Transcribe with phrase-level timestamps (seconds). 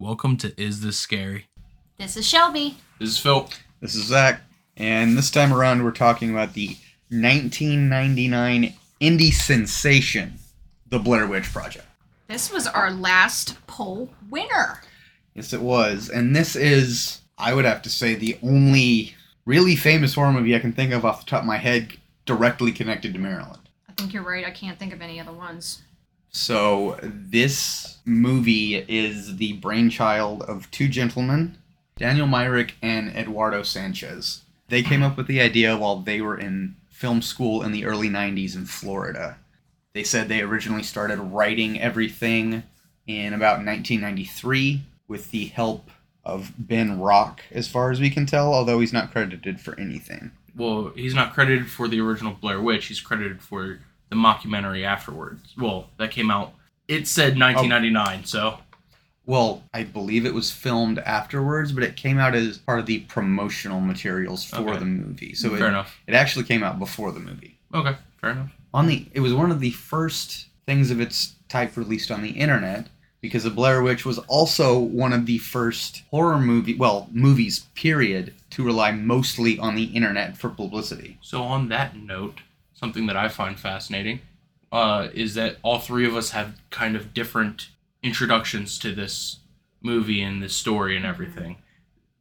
[0.00, 1.44] Welcome to Is This Scary?
[1.98, 2.78] This is Shelby.
[2.98, 3.50] This is Phil.
[3.82, 4.40] This is Zach,
[4.78, 6.68] and this time around we're talking about the
[7.10, 10.38] 1999 indie sensation,
[10.88, 11.84] The Blair Witch Project.
[12.28, 14.80] This was our last poll winner.
[15.34, 19.14] Yes, it was, and this is, I would have to say, the only
[19.44, 21.92] really famous horror movie I can think of off the top of my head
[22.24, 23.68] directly connected to Maryland.
[23.86, 24.46] I think you're right.
[24.46, 25.82] I can't think of any other ones.
[26.32, 31.58] So, this movie is the brainchild of two gentlemen,
[31.96, 34.42] Daniel Myrick and Eduardo Sanchez.
[34.68, 38.08] They came up with the idea while they were in film school in the early
[38.08, 39.38] 90s in Florida.
[39.92, 42.62] They said they originally started writing everything
[43.06, 45.90] in about 1993 with the help
[46.24, 50.30] of Ben Rock, as far as we can tell, although he's not credited for anything.
[50.54, 52.86] Well, he's not credited for the original Blair Witch.
[52.86, 53.80] He's credited for
[54.10, 55.54] the mockumentary afterwards.
[55.56, 56.52] Well, that came out.
[56.88, 58.58] It said 1999, so
[59.26, 63.00] Well, I believe it was filmed afterwards, but it came out as part of the
[63.00, 64.78] promotional materials for Okay.
[64.80, 65.34] the movie.
[65.34, 65.96] So fair it, enough.
[66.08, 67.56] it actually came out before the movie.
[67.72, 68.50] Okay, fair enough.
[68.74, 72.30] On the it was one of the first things of its type released on the
[72.30, 72.88] internet
[73.20, 78.32] because the Blair Witch was also one of the first horror movie, well, movies period
[78.50, 81.18] to rely mostly on the internet for publicity.
[81.20, 82.40] So on that note,
[82.80, 84.20] something that I find fascinating
[84.72, 87.68] uh, is that all three of us have kind of different
[88.02, 89.40] introductions to this
[89.82, 91.58] movie and this story and everything.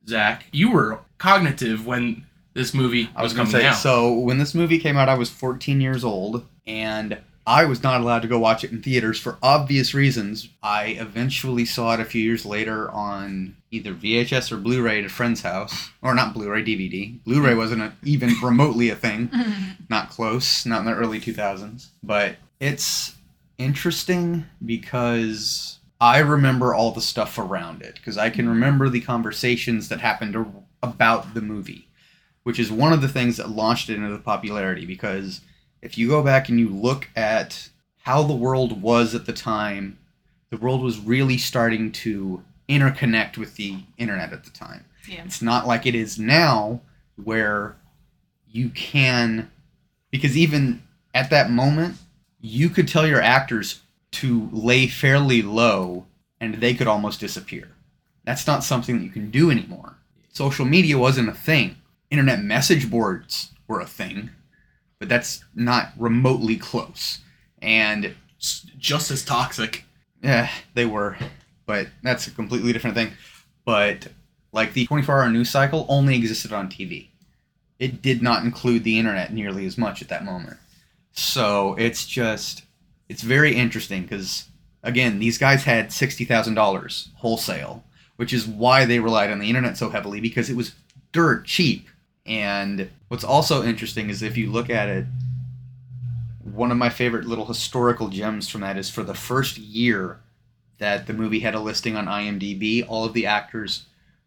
[0.07, 3.75] Zach, you were cognitive when this movie I was, was coming say, out.
[3.75, 8.01] so when this movie came out, I was 14 years old, and I was not
[8.01, 10.49] allowed to go watch it in theaters for obvious reasons.
[10.61, 15.09] I eventually saw it a few years later on either VHS or Blu-ray at a
[15.09, 17.23] friend's house, or not Blu-ray, DVD.
[17.23, 19.31] Blu-ray wasn't a, even remotely a thing,
[19.89, 21.87] not close, not in the early 2000s.
[22.03, 23.15] But it's
[23.57, 28.53] interesting because I remember all the stuff around it because I can mm-hmm.
[28.53, 30.35] remember the conversations that happened
[30.81, 31.89] about the movie
[32.43, 35.41] which is one of the things that launched it into the popularity because
[35.81, 37.69] if you go back and you look at
[38.03, 39.97] how the world was at the time,
[40.49, 44.85] the world was really starting to interconnect with the internet at the time.
[45.07, 45.23] Yeah.
[45.23, 46.81] It's not like it is now
[47.23, 47.75] where
[48.47, 49.49] you can
[50.11, 51.97] because even at that moment
[52.41, 53.81] you could tell your actors
[54.11, 56.05] to lay fairly low
[56.39, 57.69] and they could almost disappear.
[58.23, 59.97] That's not something that you can do anymore.
[60.31, 61.75] Social media wasn't a thing.
[62.09, 64.31] Internet message boards were a thing,
[64.99, 67.19] but that's not remotely close.
[67.61, 68.15] And
[68.77, 69.85] just as toxic.
[70.21, 71.17] yeah, they were,
[71.65, 73.11] but that's a completely different thing.
[73.65, 74.07] But
[74.51, 77.07] like the 24 hour news cycle only existed on TV.
[77.77, 80.57] It did not include the internet nearly as much at that moment.
[81.13, 82.63] So it's just,
[83.07, 84.45] it's very interesting because,
[84.83, 87.83] again, these guys had $60,000 wholesale,
[88.17, 90.73] which is why they relied on the internet so heavily because it was
[91.11, 91.87] dirt cheap.
[92.25, 95.05] And what's also interesting is if you look at it,
[96.43, 100.19] one of my favorite little historical gems from that is for the first year
[100.77, 103.85] that the movie had a listing on IMDb, all of the actors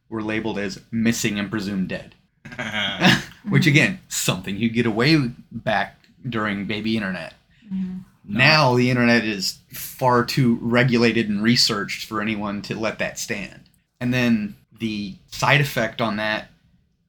[0.09, 2.15] were labeled as missing and presumed dead.
[2.45, 3.69] Which mm-hmm.
[3.69, 5.97] again, something you get away with back
[6.29, 7.35] during baby internet.
[7.73, 7.99] Mm-hmm.
[8.25, 13.63] Now the internet is far too regulated and researched for anyone to let that stand.
[14.01, 16.49] And then the side effect on that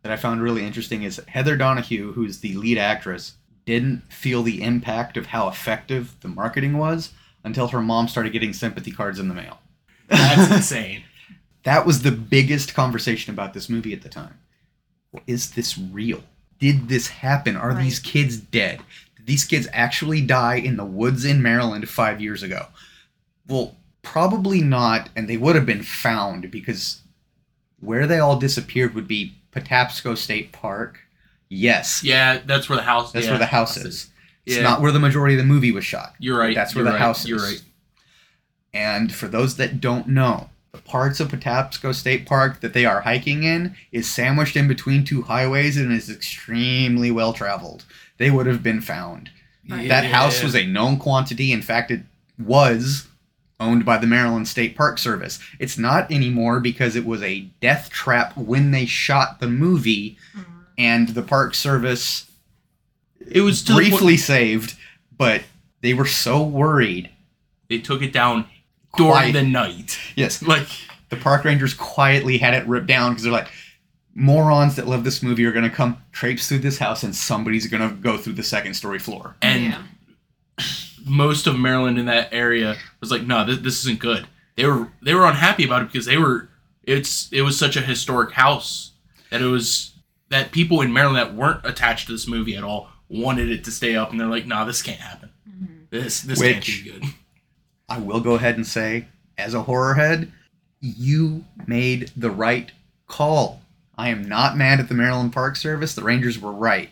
[0.03, 3.33] that I found really interesting is Heather Donahue, who's the lead actress,
[3.65, 8.53] didn't feel the impact of how effective the marketing was until her mom started getting
[8.53, 9.59] sympathy cards in the mail.
[10.07, 11.03] That's insane.
[11.63, 14.37] That was the biggest conversation about this movie at the time.
[15.27, 16.21] Is this real?
[16.59, 17.55] Did this happen?
[17.55, 18.81] Are these kids dead?
[19.15, 22.65] Did these kids actually die in the woods in Maryland five years ago?
[23.47, 27.01] Well, probably not, and they would have been found because
[27.79, 30.99] where they all disappeared would be Patapsco State Park.
[31.49, 33.07] Yes, Yeah, that's where the house.
[33.07, 33.13] Is.
[33.13, 34.09] That's yeah, where the house is.
[34.45, 34.63] It's Yeah.
[34.63, 36.15] not where the majority of the movie was shot.
[36.19, 36.55] You're right.
[36.55, 37.43] That's where the right, house You're is.
[37.43, 37.61] right.
[38.73, 43.01] And for those that don't know, the parts of Patapsco State Park that they are
[43.01, 47.85] hiking in is sandwiched in between two highways and is extremely well traveled.
[48.17, 49.29] They would have been found.
[49.69, 51.51] That house was a known quantity.
[51.51, 52.01] In fact, it
[52.39, 53.07] was
[53.63, 55.39] owned by the Maryland State Park Service.
[55.59, 60.51] It's not anymore because it was a death trap when they shot the movie, mm-hmm.
[60.77, 62.29] and the Park Service
[63.29, 64.75] It was to point- briefly saved,
[65.17, 65.43] but
[65.81, 67.09] they were so worried.
[67.69, 68.45] they took it down
[68.97, 69.33] during Quiet.
[69.33, 69.97] the night.
[70.15, 70.67] Yes, Like
[71.09, 73.47] the park rangers quietly had it ripped down because they're like,
[74.15, 77.65] morons that love this movie are going to come traipse through this house and somebody's
[77.67, 79.35] going to go through the second story floor.
[79.41, 79.83] and Yeah.
[81.05, 84.27] Most of Maryland in that area was like, no, this, this isn't good.
[84.55, 86.49] they were they were unhappy about it because they were
[86.83, 88.91] it's it was such a historic house
[89.29, 89.91] that it was
[90.29, 93.71] that people in Maryland that weren't attached to this movie at all wanted it to
[93.71, 95.29] stay up, and they're like, "Nah, this can't happen.
[95.49, 95.75] Mm-hmm.
[95.89, 97.03] This this can't be good."
[97.89, 99.07] I will go ahead and say,
[99.37, 100.31] as a horror head,
[100.79, 102.71] you made the right
[103.07, 103.61] call.
[103.97, 105.93] I am not mad at the Maryland Park Service.
[105.93, 106.89] The Rangers were right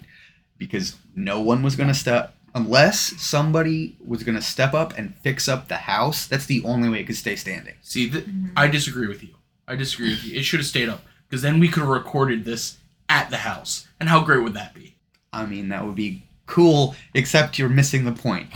[0.57, 5.15] because no one was going to step unless somebody was going to step up and
[5.17, 6.27] fix up the house.
[6.27, 7.75] That's the only way it could stay standing.
[7.81, 8.49] See, th- mm-hmm.
[8.57, 9.35] I disagree with you.
[9.67, 10.39] I disagree with you.
[10.39, 12.77] It should have stayed up because then we could have recorded this
[13.07, 14.95] at the house, and how great would that be?
[15.33, 18.49] I mean, that would be cool, except you're missing the point.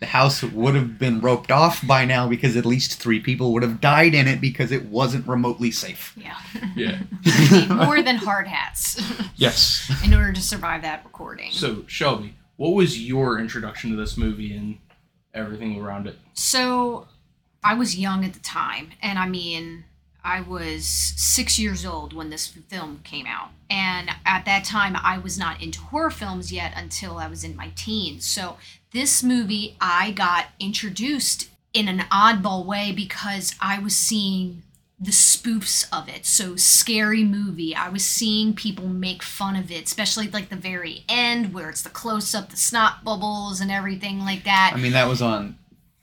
[0.00, 3.62] The house would have been roped off by now because at least three people would
[3.62, 6.14] have died in it because it wasn't remotely safe.
[6.16, 6.38] Yeah.
[6.74, 6.98] Yeah.
[7.86, 9.02] More than hard hats
[9.36, 9.90] yes.
[10.04, 11.50] in order to survive that recording.
[11.50, 14.78] So Shelby, what was your introduction to this movie and
[15.34, 16.16] everything around it?
[16.34, 17.08] So
[17.62, 19.84] I was young at the time, and I mean,
[20.24, 23.50] I was six years old when this film came out.
[23.70, 27.54] And at that time, I was not into horror films yet until I was in
[27.54, 28.24] my teens.
[28.24, 28.56] So
[28.92, 34.62] this movie, I got introduced in an oddball way because I was seeing
[34.98, 36.24] the spoofs of it.
[36.24, 37.74] So scary movie.
[37.74, 41.82] I was seeing people make fun of it, especially like the very end where it's
[41.82, 44.72] the close up, the snot bubbles and everything like that.
[44.74, 45.58] I mean, that was on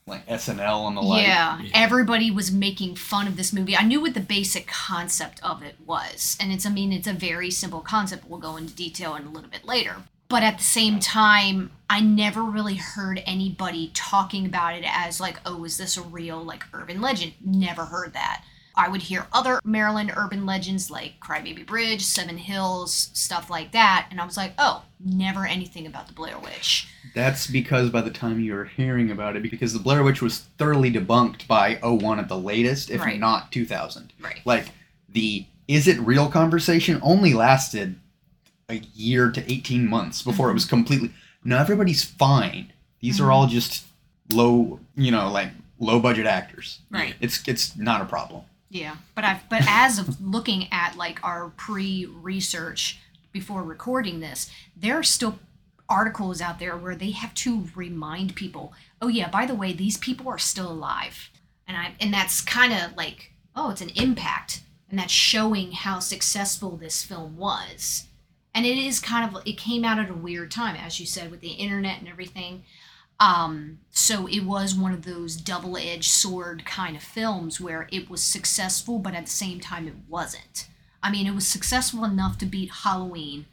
[0.05, 1.25] like SNL and the like.
[1.25, 1.71] Yeah, Yeah.
[1.73, 3.75] everybody was making fun of this movie.
[3.75, 6.37] I knew what the basic concept of it was.
[6.39, 8.25] And it's, I mean, it's a very simple concept.
[8.29, 9.95] We'll go into detail in a little bit later.
[10.29, 15.39] But at the same time, I never really heard anybody talking about it as, like,
[15.45, 17.33] oh, is this a real, like, urban legend?
[17.45, 18.43] Never heard that.
[18.75, 24.07] I would hear other Maryland urban legends like Crybaby Bridge, Seven Hills, stuff like that.
[24.09, 26.87] And I was like, oh, never anything about the Blair Witch.
[27.13, 30.39] That's because by the time you were hearing about it, because the Blair Witch was
[30.57, 33.19] thoroughly debunked by 01 at the latest, if Right.
[33.19, 34.11] not 2000.
[34.19, 34.41] Right.
[34.45, 34.69] Like,
[35.09, 37.95] the is it real conversation only lasted
[38.69, 40.51] a year to 18 months before Mm-hmm.
[40.51, 41.11] it was completely.
[41.43, 42.73] No, everybody's fine.
[43.01, 43.33] These are Mhm.
[43.33, 43.83] all just
[44.29, 46.79] low, you know, like low budget actors.
[46.89, 47.15] Right.
[47.19, 48.41] It's it's not a problem.
[48.73, 52.99] Yeah, but I've but as of looking at like our pre-research
[53.31, 55.37] before recording this, there are still
[55.87, 59.97] articles out there where they have to remind people, "Oh yeah, by the way, these
[59.97, 61.29] people are still alive."
[61.67, 65.99] And I and that's kind of like, "Oh, it's an impact." And that's showing how
[65.99, 68.07] successful this film was.
[68.55, 71.29] And it is kind of it came out at a weird time as you said
[71.29, 72.63] with the internet and everything.
[73.19, 78.09] Um, so it was one of those double edged sword kind of films where it
[78.09, 80.67] was successful, but at the same time, it wasn't.
[81.01, 83.45] I mean, it was successful enough to beat Halloween,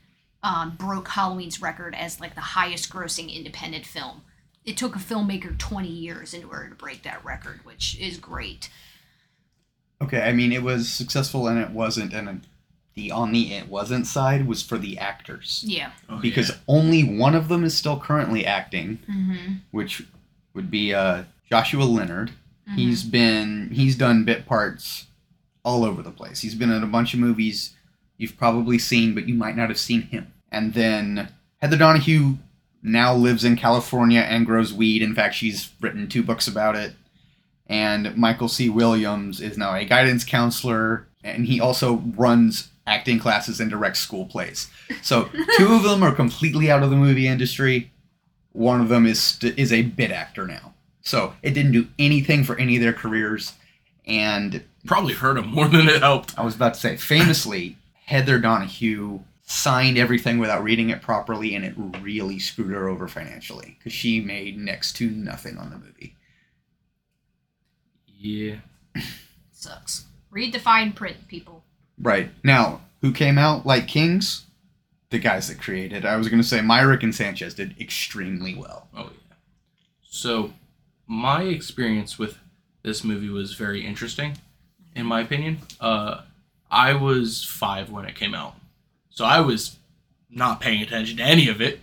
[0.42, 4.22] um, broke Halloween's record as like the highest grossing independent film.
[4.64, 8.70] It took a filmmaker 20 years in order to break that record, which is great.
[10.02, 12.46] Okay, I mean, it was successful and it wasn't, and
[12.94, 15.62] the on the it wasn't side was for the actors.
[15.66, 15.92] Yeah.
[16.08, 16.56] Oh, because yeah.
[16.68, 19.54] only one of them is still currently acting, Mm-hmm.
[19.70, 20.02] which
[20.54, 22.32] would be uh, Joshua Leonard.
[22.76, 25.06] He's been he's done bit parts
[25.64, 26.40] all over the place.
[26.40, 27.74] He's been in a bunch of movies
[28.16, 30.32] you've probably seen, but you might not have seen him.
[30.52, 32.36] And then Heather Donahue
[32.82, 35.02] now lives in California and grows weed.
[35.02, 36.92] In fact, she's written two books about it.
[37.66, 38.68] And Michael C.
[38.68, 44.26] Williams is now a guidance counselor, and he also runs acting classes and direct school
[44.26, 44.68] plays.
[45.00, 47.92] So two of them are completely out of the movie industry.
[48.52, 50.74] One of them is st- is a bit actor now.
[51.02, 53.54] So it didn't do anything for any of their careers.
[54.06, 56.36] And probably hurt them more than it helped.
[56.38, 61.64] I was about to say, famously, Heather Donahue signed everything without reading it properly, and
[61.64, 66.16] it really screwed her over financially because she made next to nothing on the movie.
[68.06, 68.56] Yeah.
[69.52, 70.06] Sucks.
[70.30, 71.59] Read the fine print, people.
[72.00, 74.46] Right now, who came out like kings?
[75.10, 76.06] The guys that created.
[76.06, 78.88] I was going to say Myrick and Sanchez did extremely well.
[78.96, 79.36] Oh yeah.
[80.08, 80.52] So,
[81.06, 82.38] my experience with
[82.82, 84.38] this movie was very interesting,
[84.94, 85.58] in my opinion.
[85.80, 86.22] Uh,
[86.70, 88.54] I was five when it came out,
[89.10, 89.76] so I was
[90.30, 91.80] not paying attention to any of it.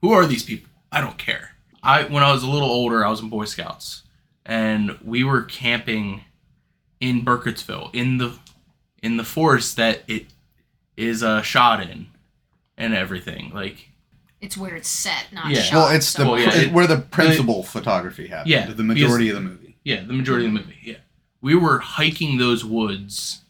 [0.00, 0.70] Who are these people?
[0.92, 1.50] I don't care.
[1.82, 4.02] I when I was a little older, I was in Boy Scouts,
[4.46, 6.22] and we were camping
[7.00, 8.38] in Burkittsville in the
[9.02, 10.26] in the forest that it
[10.96, 12.06] is uh, shot in,
[12.76, 13.88] and everything like
[14.40, 15.62] It's where it's set, not Yeah.
[15.62, 15.74] shot.
[15.76, 18.50] well, it's the Well, yeah, it- where the principal photography happened.
[18.50, 19.76] Yeah, the majority of the movie.
[19.84, 20.76] Yeah, the majority of the movie.
[20.82, 20.96] Yeah,
[21.40, 23.40] we were hiking those woods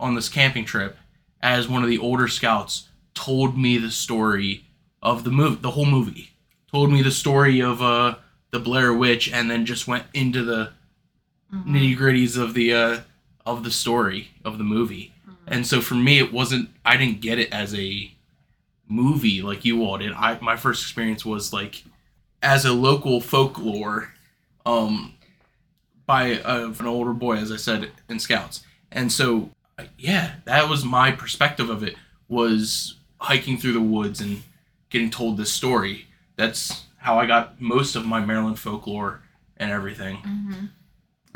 [0.00, 0.96] on this camping trip
[1.40, 4.64] as one of the older scouts told me the story
[5.02, 6.30] of the movie, the whole movie.
[6.70, 8.16] Told me the story of uh
[8.50, 10.72] the Blair Witch, and then just went into the
[11.54, 11.64] Mhm.
[11.66, 13.00] nitty gritties of the uh,
[13.46, 15.12] of the story of the movie.
[15.28, 15.34] Mhm.
[15.46, 16.70] And so for me, it wasn't.
[16.84, 18.12] I didn't get it as a
[18.88, 20.12] movie like you all did.
[20.12, 21.84] I my first experience was like
[22.42, 24.14] as a local folklore,
[24.64, 25.14] um,
[26.06, 28.62] by uh, an older boy, as I said in Scouts.
[28.90, 29.50] And so,
[29.98, 31.96] yeah, that was my perspective of it.
[32.28, 34.42] Was hiking through the woods and
[34.90, 36.06] getting told this story.
[36.36, 39.20] That's how I got most of my Maryland folklore
[39.56, 40.16] and everything.
[40.18, 40.68] Mhm.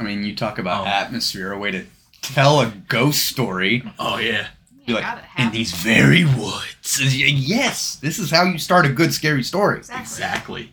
[0.03, 0.91] I mean, you talk about Oh.
[0.91, 1.85] atmosphere, a way to
[2.23, 3.83] tell a ghost story.
[3.99, 4.49] Oh yeah.
[4.85, 7.01] You're like, in these very woods.
[7.15, 9.79] Yes, this is how you start a good scary story.
[9.79, 10.03] Exactly.
[10.05, 10.73] Exactly.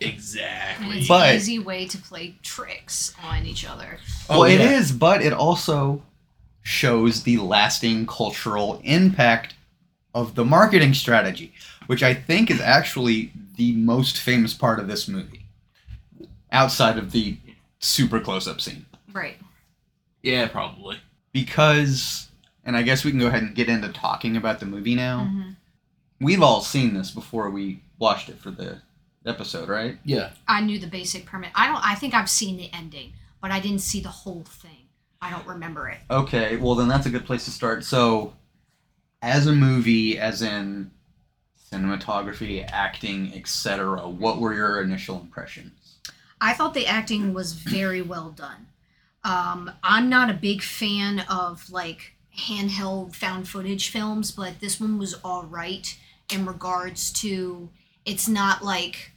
[0.00, 0.98] Exactly.
[0.98, 3.98] it's But- an easy way to play tricks on each other.
[4.30, 4.70] Oh, well, it yeah.
[4.78, 6.02] is, but it also
[6.62, 9.54] shows the lasting cultural impact
[10.14, 11.52] of the marketing strategy,
[11.86, 15.44] which I think is actually the most famous part of this movie,
[16.52, 17.36] outside of the
[17.84, 18.86] super close-up scene.
[19.12, 19.36] Right.
[20.22, 20.98] Yeah, probably.
[21.32, 22.28] Because,
[22.64, 25.30] and I guess we can go ahead and get into talking about the movie now.
[25.30, 25.56] Mhm.
[26.20, 28.80] We've all seen this before we watched it for the
[29.26, 29.98] episode, right?
[30.04, 30.30] Yeah.
[30.48, 31.50] I knew the basic premise.
[31.54, 31.84] I don't.
[31.84, 34.70] I think I've seen the ending, but I didn't see the whole thing.
[35.20, 35.98] I don't remember it.
[36.10, 37.84] Okay, well then that's a good place to start.
[37.84, 38.34] So,
[39.22, 40.90] as a movie, as in
[41.70, 45.72] cinematography, acting, etc., what were your initial impressions?
[46.40, 48.66] I thought the acting was very well done.
[49.24, 54.98] Um, I'm not a big fan of like handheld found footage films, but this one
[54.98, 55.96] was all right
[56.30, 57.70] in regards to
[58.04, 59.12] it's not like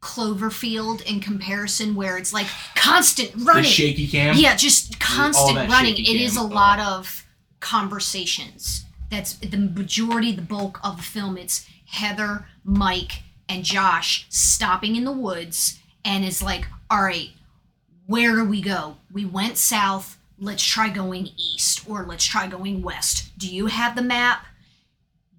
[0.00, 3.64] Cloverfield in comparison where it's like constant running.
[3.64, 4.36] The shaky cam.
[4.36, 5.96] Yeah, just constant running.
[5.96, 7.26] It is a lot of
[7.60, 8.84] conversations.
[9.10, 11.36] That's the majority, the bulk of the film.
[11.36, 17.30] It's Heather, Mike, and Josh stopping in the woods and it's like, all right,
[18.06, 18.96] where do we go?
[19.12, 20.18] We went south.
[20.38, 23.38] Let's try going east or let's try going west.
[23.38, 24.46] Do you have the map?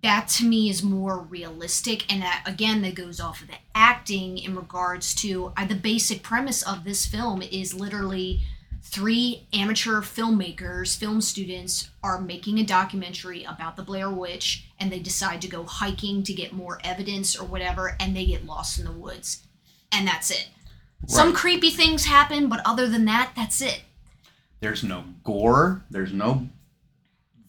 [0.03, 4.39] That to me is more realistic, and that again, that goes off of the acting
[4.39, 8.41] in regards to uh, the basic premise of this film is literally
[8.81, 14.99] three amateur filmmakers, film students, are making a documentary about the Blair Witch, and they
[14.99, 18.85] decide to go hiking to get more evidence or whatever, and they get lost in
[18.85, 19.43] the woods.
[19.91, 20.47] And that's it.
[21.07, 23.81] Some creepy things happen, but other than that, that's it.
[24.59, 26.47] There's no gore, there's no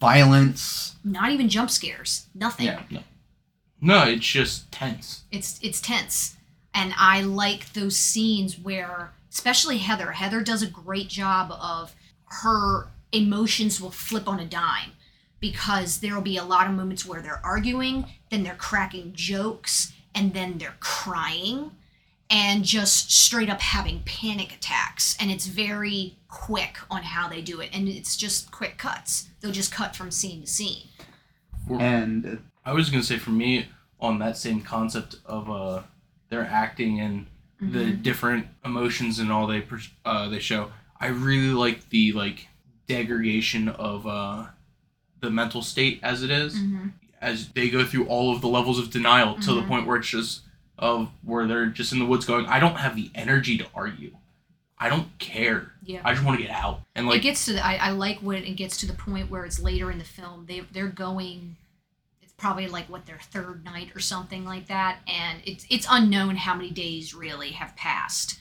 [0.00, 0.96] violence.
[1.04, 2.26] Not even jump scares.
[2.34, 2.66] Nothing.
[2.66, 3.02] Yeah.
[3.80, 5.24] No, it's just tense.
[5.30, 6.36] It's it's tense.
[6.74, 10.12] And I like those scenes where especially Heather.
[10.12, 11.94] Heather does a great job of
[12.42, 14.92] her emotions will flip on a dime
[15.40, 19.92] because there will be a lot of moments where they're arguing, then they're cracking jokes,
[20.14, 21.72] and then they're crying
[22.32, 25.16] and just straight up having panic attacks.
[25.20, 27.68] And it's very quick on how they do it.
[27.72, 29.28] And it's just quick cuts.
[29.40, 30.88] They'll just cut from scene to scene.
[31.78, 33.66] And I was gonna say for me
[34.00, 35.82] on that same concept of uh
[36.30, 37.26] their acting and
[37.60, 39.62] the different emotions and all they
[40.04, 40.72] uh they show.
[40.98, 42.48] I really like the like
[42.88, 44.46] degradation of uh
[45.20, 46.58] the mental state as it is.
[46.58, 46.88] hmm
[47.20, 49.68] as they go through all of the levels of denial to the Mhm.
[49.68, 50.40] point where it's just
[50.82, 54.10] of where they're just in the woods going, I don't have the energy to argue.
[54.78, 55.70] I don't care.
[55.84, 56.02] Yeah.
[56.04, 56.80] I just want to get out.
[56.96, 59.30] And like it gets to the, I, I like when it gets to the point
[59.30, 61.56] where it's later in the film they they're going
[62.20, 66.34] it's probably like what their third night or something like that and it's it's unknown
[66.34, 68.40] how many days really have passed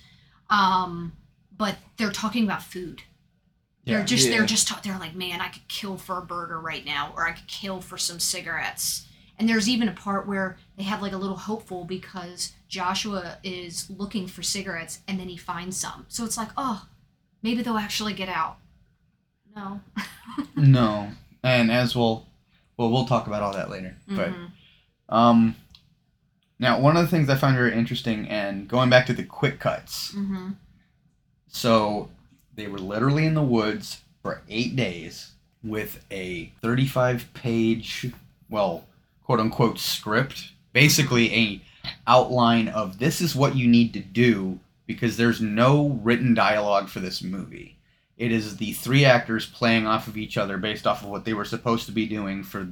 [0.50, 1.14] um
[1.56, 3.04] but they're talking about food
[3.86, 4.06] they're Yeah.
[4.06, 4.38] just Yeah.
[4.38, 7.28] they're just ta- they're like man i could kill for a burger right now or
[7.28, 9.06] i could kill for some cigarettes
[9.42, 13.90] and there's even a part where they have like a little hopeful because joshua is
[13.98, 16.86] looking for cigarettes and then he finds some so it's like oh
[17.42, 18.58] maybe they'll actually get out
[19.56, 19.82] no
[20.56, 21.10] no,
[21.44, 22.26] and as we'll,
[22.78, 23.98] well, we'll talk about all that later.
[24.08, 24.52] But Mhm.
[25.10, 25.56] um,
[26.60, 29.60] now one of the things I found very interesting, and going back to the quick
[29.60, 30.56] cuts, Mhm.
[31.48, 32.10] so
[32.56, 35.32] they were literally in the woods for eight days
[35.64, 38.12] with a 35 page,
[38.50, 38.86] well,
[39.32, 41.62] quote unquote script, basically a
[42.06, 47.00] outline of this is what you need to do because there's no written dialogue for
[47.00, 47.78] this movie.
[48.18, 51.34] It is the three actors playing off of each other based off of what they
[51.34, 52.68] were supposed to be doing for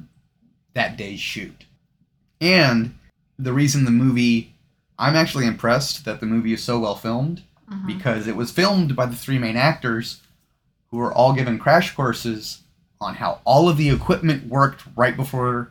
[0.74, 1.64] that day's shoot.
[2.42, 2.98] And
[3.38, 4.52] the reason the movie,
[4.98, 7.40] I'm actually impressed that the movie is so well filmed
[7.72, 7.86] Mhm.
[7.86, 10.20] because it was filmed by the three main actors
[10.90, 12.64] who were all given crash courses
[13.00, 15.70] on how all of the equipment worked right before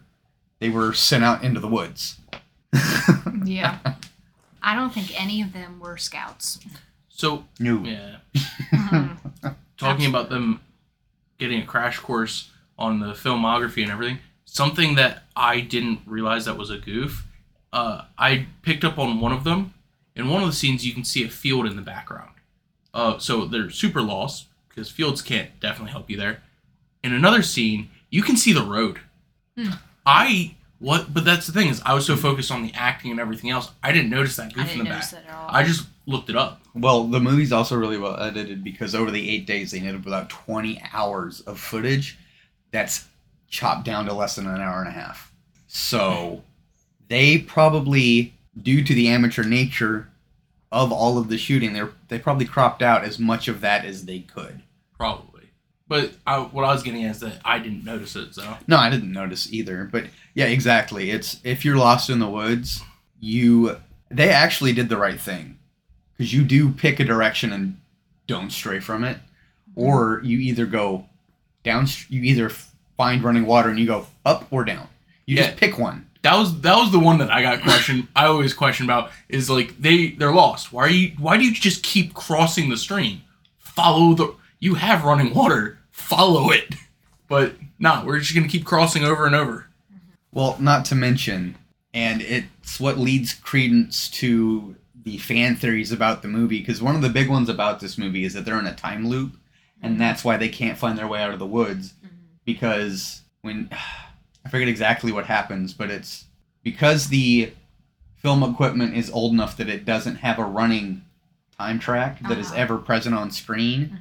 [0.60, 2.18] they were sent out into the woods.
[3.46, 3.80] yeah
[4.62, 6.60] i don't think any of them were scouts
[7.10, 7.84] So No.
[7.84, 8.18] yeah,
[8.72, 9.56] Mhm.
[9.78, 10.62] talking about them
[11.38, 14.20] getting a crash course on the filmography and everything.
[14.46, 17.26] Something that I didn't realize that was a goof.
[17.74, 19.74] Uh, I picked up on one of them.
[20.16, 22.32] In one of the scenes, you can see a field in the background.
[22.94, 26.42] Uh, so they're super lost because fields can't definitely help you there.
[27.04, 29.00] In another scene, you can see the road.
[29.58, 29.72] Hmm.
[30.10, 31.14] I what?
[31.14, 33.72] But that's the thing is, I was so focused on the acting and everything else,
[33.84, 35.24] I didn't notice that I goof in didn't the notice back.
[35.26, 35.48] that at all.
[35.50, 36.62] I just looked it up.
[36.74, 40.06] Well, the movie's also really well edited because over the eight days they ended up
[40.08, 42.18] about 20 hours of footage
[42.72, 43.06] that's
[43.50, 45.32] chopped down to less than an hour and a half.
[45.68, 46.44] So
[47.10, 50.10] they probably, due to the amateur nature
[50.72, 54.06] of all of the shooting, they they probably cropped out as much of that as
[54.06, 54.62] they could.
[54.98, 55.29] Probably.
[55.90, 58.56] But I, what I was getting at is that I didn't notice it, so.
[58.68, 59.90] No, I didn't notice either.
[59.92, 60.06] But
[60.36, 61.10] yeah, exactly.
[61.12, 62.82] It's if you're lost in the woods,
[63.20, 63.76] you
[64.10, 65.58] they actually did the right thing
[66.16, 67.78] because you do pick a direction and
[68.28, 69.18] don't stray from it,
[69.76, 71.06] or you either go
[71.64, 71.88] down.
[72.08, 72.50] You either
[72.96, 74.88] find running water and you go up or down.
[75.26, 75.48] You Yeah.
[75.48, 76.06] just pick one.
[76.22, 78.08] That was that was the one that I got questioned.
[78.16, 80.72] I always question about is like they they're lost.
[80.72, 83.22] Why are you why do you just keep crossing the stream?
[83.58, 85.79] Follow the you have running water.
[86.00, 86.76] Follow it.
[87.28, 89.68] But nah, we're just gonna keep crossing over and over.
[90.32, 91.56] Well, not to mention,
[91.94, 96.60] and it's what leads credence to the fan theories about the movie.
[96.60, 99.08] Because one of the big ones about this movie is that they're in a time
[99.08, 99.38] loop,
[99.82, 100.00] and mm-hmm.
[100.00, 101.94] that's why they can't find their way out of the woods.
[102.06, 102.16] Mm-hmm.
[102.46, 103.70] Because when
[104.46, 106.26] I forget exactly what happens, but it's
[106.64, 107.54] because the
[108.16, 111.04] film equipment is old enough that it doesn't have a running
[111.58, 112.62] time track that is Uh-huh.
[112.62, 113.86] ever present on screen.
[113.86, 113.96] Mm-hmm.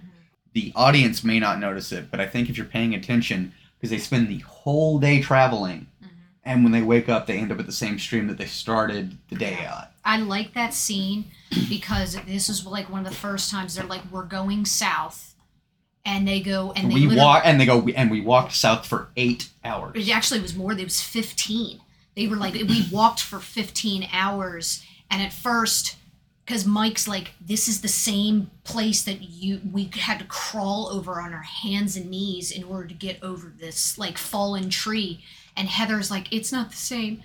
[0.55, 3.99] The audience may not notice it, but I think if you're paying attention, because they
[3.99, 6.15] spend the whole day traveling, mm-hmm.
[6.45, 9.17] and when they wake up, they end up at the same stream that they started
[9.29, 9.93] the day at.
[10.05, 11.27] I like that scene
[11.69, 15.35] because this is like one of the first times they're like, we're going south,
[16.05, 19.11] and they go and they we walk, and they go, and we walked south for
[19.17, 19.93] eight hours.
[19.95, 20.73] It actually was more.
[20.73, 21.81] It was fifteen.
[22.17, 25.97] They were like, we walked for fifteen hours, and at first,
[26.49, 31.21] because Mike's like, this is the same place that you we had to crawl over
[31.21, 35.23] on our hands and knees in order to get over this like fallen tree,
[35.55, 37.23] and Heather's like, it's not the same.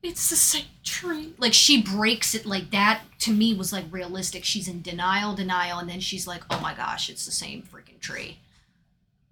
[0.00, 1.34] It's the same tree.
[1.38, 3.00] Like she breaks it like that.
[3.20, 4.44] To me, was like realistic.
[4.44, 8.00] She's in denial, denial, and then she's like, "Oh my gosh, it's the same freaking
[8.00, 8.38] tree."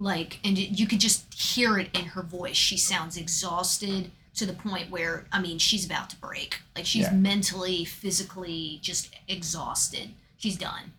[0.02, 4.52] like and you could just hear it in her voice she sounds exhausted to the
[4.52, 7.12] point where i mean she's about to break like she's Yeah.
[7.12, 10.92] mentally physically just exhausted she's done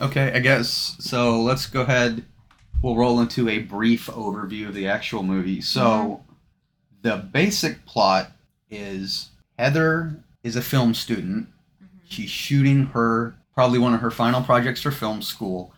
[0.00, 1.40] Okay, I guess so.
[1.40, 2.24] Let's go ahead.
[2.82, 5.60] We'll roll into a brief overview of the actual movie.
[5.60, 6.32] So, mm-hmm.
[7.02, 8.32] the basic plot
[8.70, 11.46] is Heather is a film student.
[11.46, 11.98] Mm-hmm.
[12.08, 15.72] She's shooting her probably one of her final projects for film school.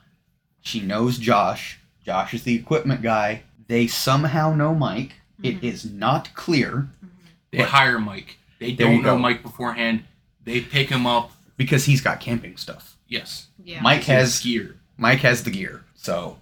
[0.63, 1.79] She knows Josh.
[2.05, 3.43] Josh is the equipment guy.
[3.67, 5.15] They somehow know Mike.
[5.45, 5.65] It Mhm.
[5.65, 6.89] is not clear
[7.53, 8.39] They hire Mike.
[8.59, 9.19] They There don't know go.
[9.19, 10.05] Mike beforehand.
[10.45, 11.31] They pick him up.
[11.57, 12.97] because he's got camping stuff.
[13.07, 13.47] Yes.
[13.63, 14.75] yeah Mike has gear.
[14.97, 15.85] Mike has the gear.
[15.95, 16.39] So,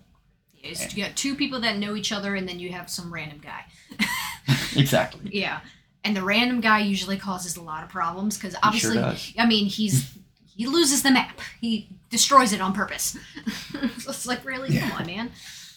[0.63, 3.39] It's- you got two people that know each other and then you have some random
[3.45, 3.65] guy
[4.77, 5.29] exactly.
[5.33, 5.61] yeah
[6.05, 9.33] and the random guy usually causes a lot of problems because He obviously sure does.
[9.39, 10.13] i mean he's
[10.57, 13.17] he loses the map he destroys it on purpose
[13.99, 15.31] so it's like really come on man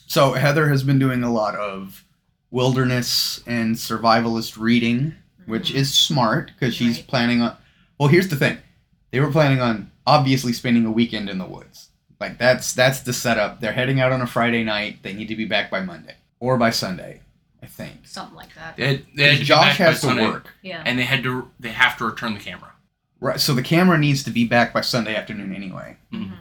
[0.07, 2.03] So Heather has been doing a lot of
[2.51, 7.08] wilderness and survivalist reading, which is smart because she's Right.
[7.08, 7.55] planning on.
[7.99, 8.58] Well, here's the thing:
[9.12, 11.89] they were planning on obviously spending a weekend in the woods.
[12.19, 13.60] Like that's that's the setup.
[13.62, 15.03] They're heading out on a Friday night.
[15.03, 17.21] They need to be back by Monday or by Sunday,
[17.62, 18.08] I think.
[18.08, 20.97] something like that They had, they had to Josh has to Sunday, work, yeah and
[20.97, 22.71] they had to they have to return the camera.
[23.19, 23.39] right?
[23.39, 25.97] So the camera needs to be back by Sunday afternoon anyway.
[26.13, 26.38] Mhm.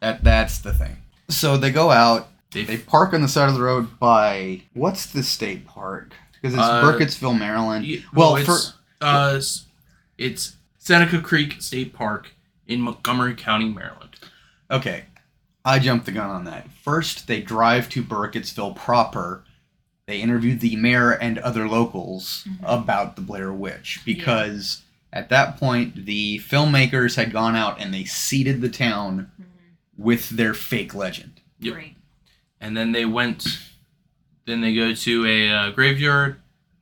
[0.00, 0.96] That that's the thing.
[1.28, 2.28] So they go out.
[2.52, 6.12] They, They park on the side of the road by what's the state park?
[6.34, 7.84] Because it's Uh, Burkittsville, Maryland.
[7.86, 9.40] Ye- Well, it's, for- uh,
[10.18, 12.32] it's Seneca Creek State Park
[12.66, 14.16] in Montgomery County, Maryland.
[14.70, 15.04] Okay,
[15.64, 16.68] I jumped the gun on that.
[16.84, 19.44] First, they drive to Burkittsville proper.
[20.06, 22.58] They interview the mayor and other locals Mhm.
[22.62, 28.04] about the Blair Witch because at that point the filmmakers had gone out and they
[28.04, 29.30] seeded the town
[29.96, 31.40] with their fake legend.
[31.60, 31.74] Yep.
[31.74, 31.96] Great.
[32.62, 33.44] And then they went.
[34.46, 36.40] Then they go to a uh, graveyard,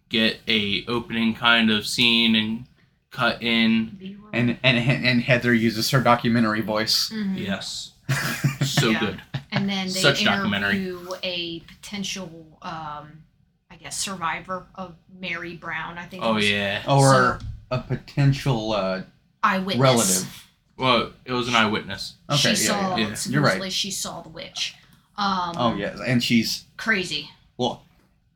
[0.09, 2.65] get a opening kind of scene, and
[3.11, 4.19] cut in.
[4.33, 7.11] And and and Heather uses her documentary voice.
[7.11, 7.39] Mhm.
[7.47, 7.93] Yes,
[8.65, 9.01] so Yeah.
[9.01, 9.23] good.
[9.53, 10.77] And then they Such documentary.
[10.77, 13.25] interview a potential, um,
[13.71, 15.99] I guess, survivor of Mary Brown.
[15.99, 16.23] I think.
[16.25, 16.83] Oh yeah.
[16.89, 17.41] Or
[17.71, 19.03] a potential uh,
[19.43, 19.79] Eyewitness.
[19.83, 20.47] relative.
[20.77, 22.15] Well, it was an eyewitness.
[22.31, 23.17] Okay, she yeah, saw yeah, yeah.
[23.27, 23.73] You're right.
[23.73, 24.75] she saw the witch.
[25.21, 27.31] Um, Oh yeah, and she's crazy.
[27.59, 27.83] well,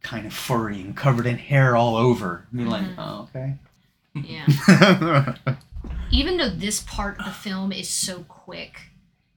[0.02, 2.46] kind of furry and covered in hair all over.
[2.52, 2.94] You're like, Mhm.
[2.98, 3.54] oh, okay.
[4.14, 5.34] Yeah.
[6.10, 8.90] Even though this part of the film is so quick,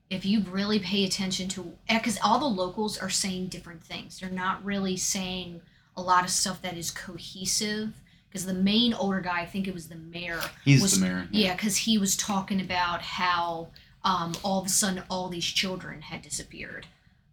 [0.09, 4.19] if you really pay attention to, because all the locals are saying different things.
[4.19, 5.61] They're not really saying
[5.95, 7.93] a lot of stuff that is cohesive.
[8.29, 11.27] Because the main older guy, I think it was the mayor, He's was, the mayor.
[11.31, 13.69] Yeah, because he was talking about how
[14.03, 16.85] um, all of a sudden all these children had disappeared.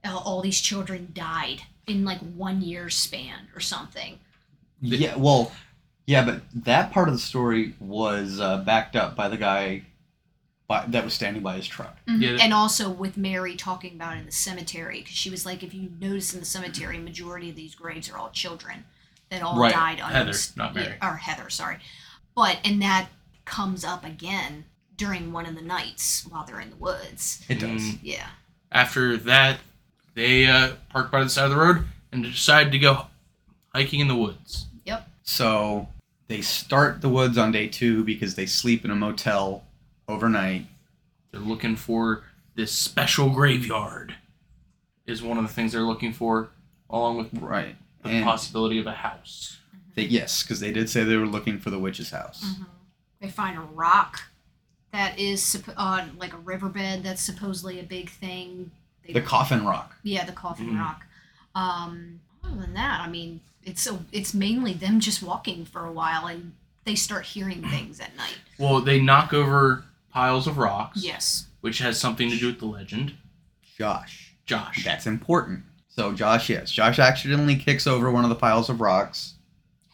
[0.04, 4.18] Uh, all these children died in like one year span or something.
[4.80, 5.52] Yeah, well,
[6.06, 9.84] yeah, but that part of the story was uh, backed up by the guy
[10.66, 11.96] by, that was standing by his truck.
[12.06, 12.38] Yeah.
[12.40, 15.90] And also with Mary talking about in the cemetery, because she was like, if you
[16.00, 18.84] notice in the cemetery, majority of these graves are all children
[19.30, 19.72] that all Right.
[19.72, 20.94] died on Heather, not Mary.
[21.02, 21.78] or Heather, sorry.
[22.34, 23.08] But and that
[23.44, 24.64] comes up again
[24.96, 27.44] during one of the nights while they're in the woods.
[27.48, 27.82] It does.
[27.82, 27.98] Mm.
[28.02, 28.26] Yeah.
[28.72, 29.58] After that,
[30.14, 33.06] they uh, park by the side of the road and decide to go
[33.74, 34.66] hiking in the woods.
[34.84, 35.08] Yep.
[35.22, 35.88] So
[36.28, 39.64] they start the woods on day two because they sleep in a motel
[40.08, 40.66] overnight.
[41.30, 42.22] They're looking for
[42.54, 44.14] this special graveyard.
[45.06, 46.48] Is one of the things they're looking for,
[46.88, 47.76] along with Right.
[48.02, 49.58] the And possibility of a house.
[49.94, 52.42] they, yes, because they did say they were looking for the witch's house.
[52.42, 52.66] Mhm.
[53.20, 54.22] They find a rock
[54.92, 58.70] that is suppo- on like a riverbed that's supposedly a big thing.
[59.06, 59.96] They The coffin rock.
[60.02, 60.80] Yeah, the coffin Mhm.
[60.80, 61.04] rock.
[61.54, 65.92] Um, other than that, I mean, it's so it's mainly them just walking for a
[65.92, 68.38] while, and they start hearing things at night.
[68.58, 71.46] Well, they knock over piles of rocks, Yes.
[71.60, 73.14] which has something to do with the legend.
[73.76, 74.34] Josh.
[74.46, 74.84] Josh.
[74.84, 75.64] That's important.
[75.88, 79.34] So Josh, yes, Josh accidentally kicks over one of the piles of rocks.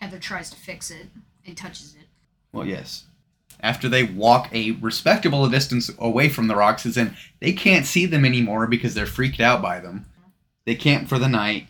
[0.01, 1.09] Heather tries to fix it
[1.47, 2.09] and touches it.
[2.53, 3.05] Well, yes.
[3.63, 8.07] After they walk a respectable distance away from the rocks, is in they can't see
[8.07, 10.07] them anymore because they're freaked out by them.
[10.67, 11.67] They camp for the night.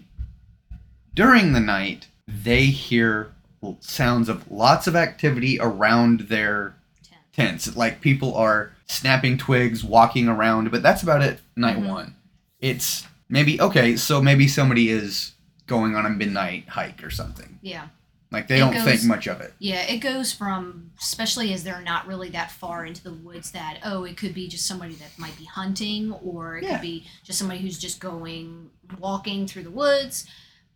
[1.15, 3.33] During the night, they hear
[3.81, 7.21] sounds of lots of activity around their Tent.
[7.63, 7.77] tents.
[7.77, 11.41] Like people are snapping twigs, walking around, but that's about it.
[11.57, 11.89] Night Mhm.
[11.89, 12.15] one.
[12.61, 13.97] It's maybe okay.
[13.97, 15.33] So maybe somebody is
[15.67, 17.59] going on a midnight hike or something.
[17.63, 17.87] Yeah.
[18.31, 19.55] Like they It don't goes- think much of it.
[19.59, 23.79] Yeah, it goes from, especially as they're not really that far into the woods, that,
[23.85, 26.73] oh, it could be just somebody that might be hunting, or it Yeah.
[26.75, 30.27] could be just somebody who's just going, walking through the woods.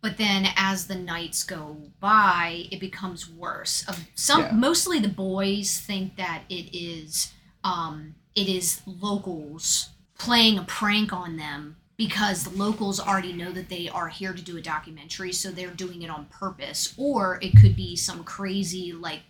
[0.01, 3.83] But then as the nights go by, it becomes worse.
[3.87, 4.51] Of some, Yeah.
[4.51, 7.31] mostly the boys think that it is,
[7.63, 13.69] um, it is locals playing a prank on them because the locals already know that
[13.69, 16.93] they are here to do a documentary, so they're doing it on purpose.
[16.97, 19.21] Or it could be some crazy, like,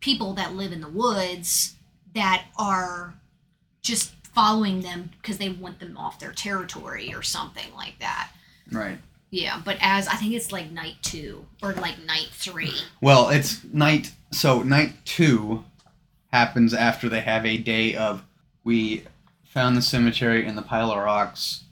[0.00, 1.74] people that live in the woods
[2.14, 3.14] that are
[3.82, 8.30] just following them because they want them off their territory or something like that.
[8.70, 8.98] Right.
[9.30, 12.74] Yeah, but as I think it's like night two or like night three.
[13.00, 14.12] Well, it's night.
[14.32, 15.64] So night two
[16.32, 18.24] happens after they have a day of
[18.64, 19.04] we
[19.44, 21.64] found the cemetery and the pile of rocks.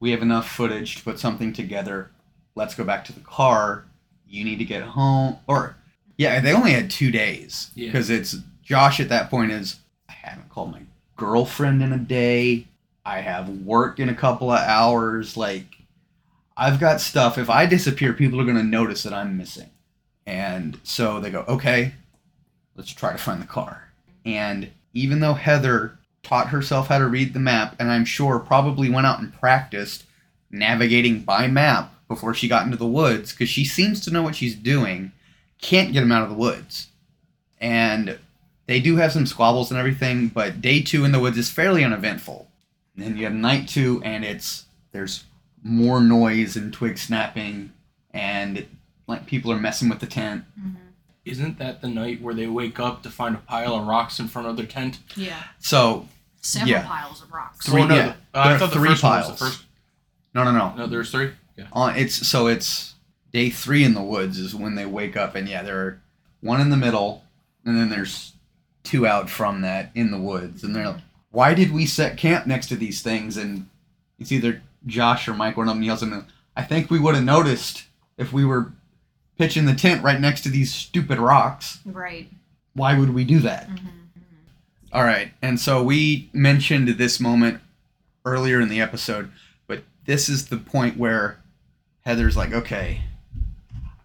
[0.00, 2.10] We have enough footage to put something together.
[2.54, 3.84] Let's go back to the car.
[4.26, 5.38] You need to get home.
[5.46, 5.76] Or
[6.16, 7.88] yeah, they only had two days Yeah.
[7.88, 9.76] because it's Josh at that point is
[10.08, 10.82] I haven't called my
[11.16, 12.66] girlfriend in a day.
[13.04, 15.36] I have work in a couple of hours.
[15.36, 15.76] Like
[16.56, 17.38] I've got stuff.
[17.38, 19.70] If I disappear, people are going to notice that I'm missing.
[20.26, 21.94] And so they go, okay,
[22.76, 23.90] let's try to find the car.
[24.24, 28.90] And even though Heather taught herself how to read the map, and I'm sure probably
[28.90, 30.04] went out and practiced
[30.50, 34.36] navigating by map before she got into the woods, because she seems to know what
[34.36, 35.12] she's doing,
[35.60, 36.88] can't get him out of the woods.
[37.60, 38.18] And
[38.66, 41.84] they do have some squabbles and everything, but day two in the woods is fairly
[41.84, 42.48] uneventful.
[42.94, 45.24] And then you have night two, and it's there's
[45.62, 47.72] more noise and twig snapping,
[48.12, 48.66] and
[49.06, 50.44] like people are messing with the tent.
[50.58, 50.74] Mm-hmm.
[51.24, 54.28] Isn't that the night where they wake up to find a pile of rocks in
[54.28, 54.98] front of their tent?
[55.16, 55.42] Yeah.
[55.58, 56.08] So
[56.42, 56.86] Several Yeah.
[56.86, 57.66] piles of rocks.
[57.66, 58.02] Three- Oh, no, yeah.
[58.06, 59.38] the- uh, I There are thought the three first one was piles.
[59.38, 59.64] the first.
[60.34, 60.74] no, no, no.
[60.74, 61.32] No, there's three.
[61.58, 61.66] Yeah.
[61.74, 62.94] On it's so it's
[63.30, 66.00] day three in the woods is when they wake up, and yeah, there are
[66.40, 67.24] one in the middle,
[67.66, 68.32] and then there's
[68.84, 72.46] two out from that in the woods, and they're like, why did we set camp
[72.46, 73.36] next to these things?
[73.36, 73.68] And
[74.18, 76.20] it's either Josh or Mike, one of them yells at me,
[76.56, 77.84] I think we would have noticed
[78.16, 78.72] if we were
[79.40, 81.78] pitching the tent right next to these stupid rocks.
[81.86, 82.28] Right.
[82.74, 83.68] Why would we do that?
[83.68, 83.86] hmm
[84.92, 87.60] All right, and so we mentioned this moment
[88.26, 89.30] earlier in the episode,
[89.66, 91.38] but this is the point where
[92.04, 93.00] Heather's like, okay,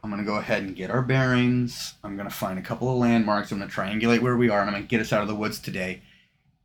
[0.01, 1.95] I'm gonna go ahead and get our bearings.
[2.03, 3.51] I'm gonna find a couple of landmarks.
[3.51, 5.59] I'm gonna triangulate where we are, and I'm gonna get us out of the woods
[5.59, 6.01] today.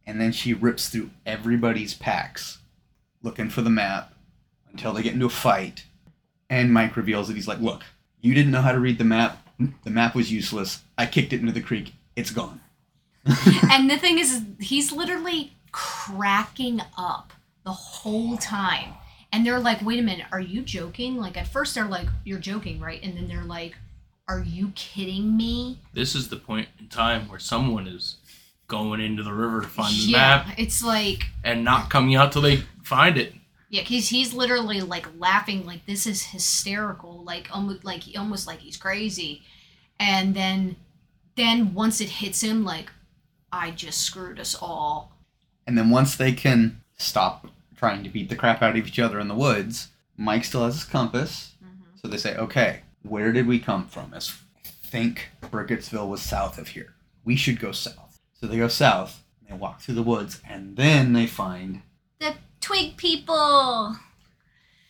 [0.07, 2.59] and then she rips through everybody's packs
[3.23, 4.13] looking for the map
[4.73, 5.85] until they get into a fight.
[6.49, 7.83] And Mike reveals that he's like, Look,
[8.21, 9.47] you didn't know how to read the map.
[9.85, 10.83] The map was useless.
[10.97, 11.93] I kicked it into the creek.
[12.17, 12.61] It's gone.
[13.71, 17.33] and the thing is, is he's literally cracking up
[17.65, 18.95] the whole time.
[19.33, 21.17] And they're like, wait a minute, are you joking?
[21.17, 23.01] Like, at first they're like, you're joking, right?
[23.03, 23.77] And then they're like,
[24.27, 25.79] are you kidding me?
[25.93, 28.17] This is the point in time where someone is
[28.67, 32.33] going into the river to find the yeah, map it's like, and not coming out
[32.33, 33.35] till they find it.
[33.71, 38.59] Yeah, because he's literally like laughing, like this is hysterical, like almost like almost like
[38.59, 39.43] he's crazy.
[39.99, 40.77] And then,
[41.37, 42.91] then once it hits him, like,
[43.53, 45.13] I just screwed us all.
[45.67, 49.21] And then once they can stop trying to beat the crap out of each other
[49.21, 51.53] in the woods, Mike still has his compass.
[51.65, 51.97] Mm-hmm.
[51.97, 54.13] So they say, okay, where did we come from?
[54.15, 54.37] As
[54.91, 56.95] think Burkittsville was south of here.
[57.25, 58.21] We should go south.
[58.35, 59.23] So they go south.
[59.49, 61.83] They walk through the woods, and then they find
[62.21, 63.97] The twig people.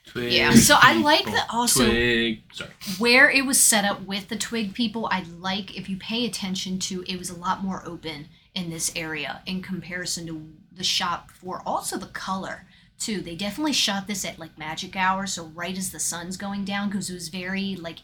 [0.07, 2.43] Twig Yeah, so I like that also- Twig.
[2.53, 2.71] Sorry.
[2.99, 6.79] where it was set up with the twig people i like if you pay attention
[6.81, 11.29] to it was a lot more open in this area in comparison to the shot
[11.29, 12.67] before also the color
[12.99, 16.65] too they definitely shot this at like magic hour so right as the sun's going
[16.65, 17.99] down because it was very like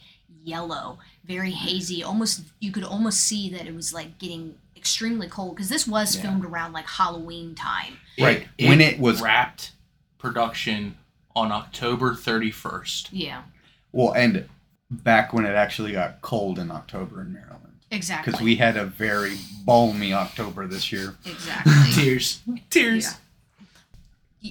[0.45, 4.55] yellow very hazy almost you could almost see that it was like getting
[4.91, 6.23] extremely cold because this was Yeah.
[6.23, 9.73] filmed around like halloween time Right, when it was- wrapped
[10.17, 10.97] production
[11.35, 13.09] on October 31st.
[13.11, 13.43] yeah
[13.91, 14.49] well, and
[14.91, 18.85] back when it actually got cold in October in Maryland, exactly because we had a
[18.87, 21.17] very balmy October this year.
[21.25, 22.41] exactly Tears.
[22.71, 23.05] Tears.
[23.05, 23.13] Yeah.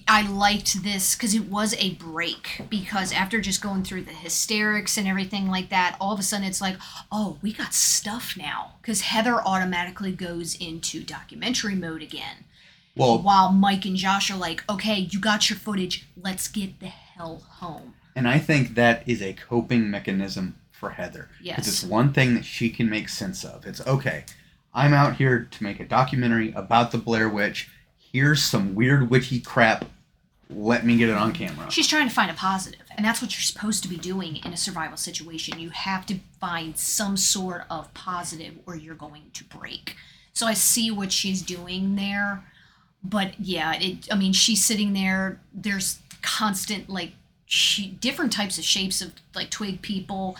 [0.07, 2.61] I liked this because it was a break.
[2.69, 6.45] Because after just going through the hysterics and everything like that, all of a sudden
[6.45, 6.77] it's like,
[7.11, 8.73] oh, we got stuff now.
[8.81, 12.45] Because Heather automatically goes into documentary mode again.
[12.95, 16.07] Well, While Mike and Josh are like, okay, you got your footage.
[16.21, 17.93] Let's get the hell home.
[18.15, 21.29] And I think that is a coping mechanism for Heather.
[21.41, 21.57] Yes.
[21.57, 23.65] Because it's one thing that she can make sense of.
[23.65, 24.23] It's okay,
[24.73, 27.69] I'm out here to make a documentary about the Blair Witch.
[28.15, 29.83] Here's some weird witchy crap.
[30.49, 31.69] Let me get it on camera.
[31.69, 34.53] She's trying to find a positive, and that's what you're supposed to be doing in
[34.53, 35.59] a survival situation.
[35.59, 39.97] You have to find some sort of positive, or you're going to break.
[40.31, 42.45] So I see what she's doing there,
[43.03, 44.07] but yeah, it.
[44.09, 45.41] I mean, she's sitting there.
[45.53, 47.11] There's constant like
[47.45, 50.37] she different types of shapes of like twig people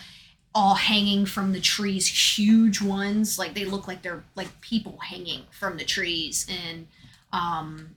[0.53, 5.41] all hanging from the trees huge ones like they look like they're like people hanging
[5.51, 6.87] from the trees and
[7.35, 7.95] um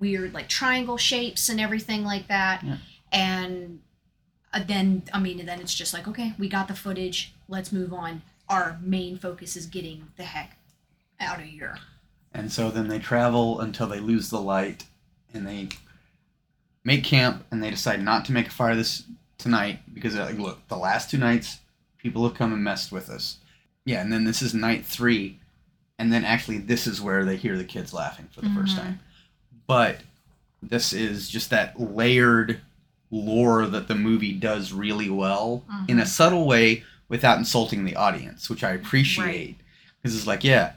[0.00, 2.62] weird like triangle shapes and everything like that.
[2.64, 2.76] Yeah.
[3.12, 3.80] and
[4.54, 7.34] uh, then i mean then it's just like okay we got the footage.
[7.48, 8.22] Let's move on.
[8.48, 10.56] Our main focus is getting the heck
[11.20, 11.78] out of here.
[12.32, 14.84] And so then they travel until they lose the light,
[15.32, 15.68] and they
[16.84, 19.04] make camp, and they decide not to make a fire this
[19.38, 21.58] tonight because they're like, look, the last two nights,
[21.98, 23.38] people have come and messed with us.
[23.84, 25.40] Yeah, and then this is night three,
[25.98, 28.80] and then actually this is where they hear the kids laughing for the first Mhm.
[28.80, 29.00] time.
[29.66, 30.00] But
[30.62, 32.60] this is just that layered
[33.10, 38.50] lore that the movie does really well in a subtle way without insulting the audience,
[38.50, 39.56] which I appreciate.
[40.02, 40.72] Because it's like, yeah,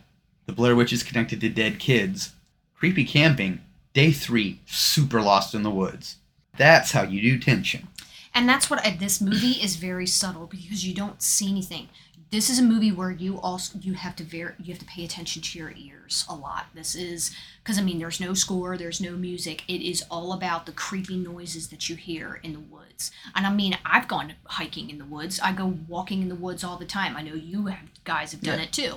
[0.45, 2.31] the Blair Witch is connected to dead kids.
[2.75, 3.61] Creepy camping,
[3.93, 6.15] day three, super lost in the woods.
[6.57, 7.87] That's how you do tension.
[8.33, 11.89] and that's what I, this movie is very subtle because you don't see anything
[12.31, 15.03] this is a movie where you also you have to ver- you have to pay
[15.03, 16.67] attention to your ears a lot.
[16.73, 17.31] This is
[17.63, 19.63] because i mean there's no score there's no music.
[19.67, 23.11] It is all about the creepy noises that you hear in the woods.
[23.35, 25.39] And i mean i've gone hiking in the woods.
[25.41, 27.15] I go walking in the woods all the time.
[27.17, 28.65] I know you have, guys have done Yeah.
[28.65, 28.93] it too.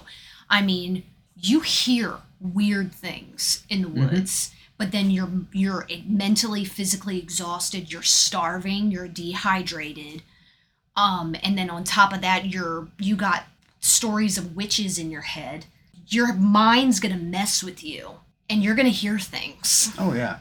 [0.48, 1.02] I mean
[1.36, 4.10] you hear weird things in the Mhm.
[4.12, 7.92] woods but then you're you're mentally physically exhausted.
[7.92, 8.90] You're starving.
[8.92, 10.22] You're dehydrated
[10.96, 13.44] um and then on top of that you're you got
[13.80, 15.66] stories of witches in your head
[16.08, 18.10] your mind's gonna mess with you
[18.50, 20.38] and you're gonna hear things Oh, yeah.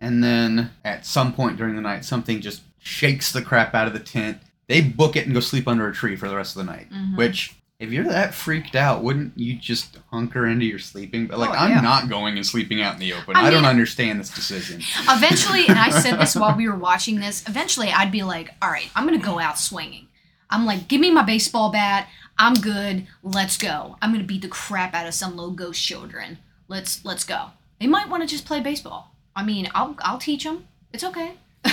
[0.00, 3.92] And then at some point during the night, something just shakes the crap out of
[3.92, 4.38] the tent.
[4.66, 6.90] They book it and go sleep under a tree for the rest of the night.
[6.90, 7.16] Mhm.
[7.16, 11.26] Which, if you're that freaked out, wouldn't you just hunker into your sleeping?
[11.26, 11.80] But like, Oh, I'm yeah.
[11.80, 13.36] not going and sleeping out in the open.
[13.36, 14.80] I I, don't understand this decision.
[15.08, 18.70] eventually and i said this while we were watching this eventually i'd be like all
[18.70, 20.06] right i'm gonna go out swinging
[20.50, 24.48] i'm like give me my baseball bat i'm good let's go i'm gonna beat the
[24.48, 28.46] crap out of some little ghost children let's let's go they might want to just
[28.46, 31.32] play baseball i mean i'll i'll teach them it's okay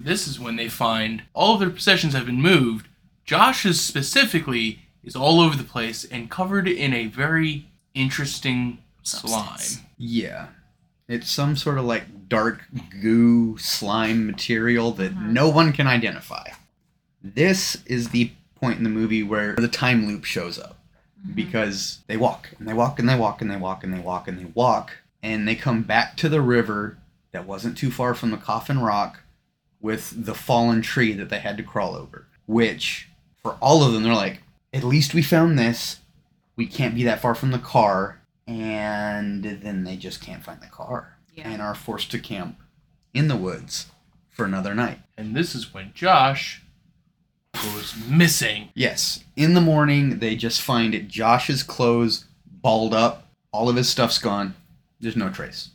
[0.00, 2.86] This is when they find all of their possessions have been moved.
[3.28, 9.64] Josh's specifically is all over the place and covered in a very interesting substance.
[9.66, 9.86] slime.
[9.98, 10.46] Yeah.
[11.08, 12.62] It's some sort of like dark
[13.02, 15.26] goo slime material that Mhm.
[15.32, 16.46] no one can identify.
[17.22, 20.78] This is the point in the movie where the time loop shows up
[21.26, 21.34] Mhm.
[21.34, 24.26] because they walk and they walk and they walk and they walk and they walk
[24.26, 26.96] and they walk and they come back to the river
[27.32, 29.20] that wasn't too far from the coffin rock
[29.82, 32.26] with the fallen tree that they had to crawl over.
[32.46, 33.07] Which,
[33.42, 36.00] for all of them, they're like, at least we found this.
[36.56, 38.20] We can't be that far from the car.
[38.46, 41.48] And then they just can't find the car Yeah.
[41.48, 42.58] and are forced to camp
[43.14, 43.86] in the woods
[44.30, 45.00] for another night.
[45.16, 46.62] And this is when Josh
[47.54, 48.68] goes missing.
[48.74, 49.22] Yes.
[49.36, 51.08] In the morning, they just find it.
[51.08, 53.28] Josh's clothes balled up.
[53.52, 54.54] All of his stuff's gone.
[55.00, 55.70] There's no trace.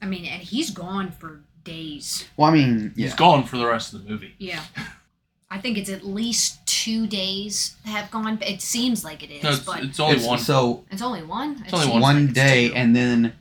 [0.00, 2.26] I mean, and he's gone for days.
[2.36, 3.06] Well, I mean, yeah.
[3.06, 4.34] He's gone for the rest of the movie.
[4.38, 4.62] Yeah.
[5.50, 8.38] I think it's at least two days have gone.
[8.42, 11.22] It seems like it is, No, it's, but it's only It's- one So it's only
[11.22, 11.52] one.
[11.52, 12.02] It It's only seems one.
[12.02, 12.74] one like it's day, two.
[12.74, 13.32] and then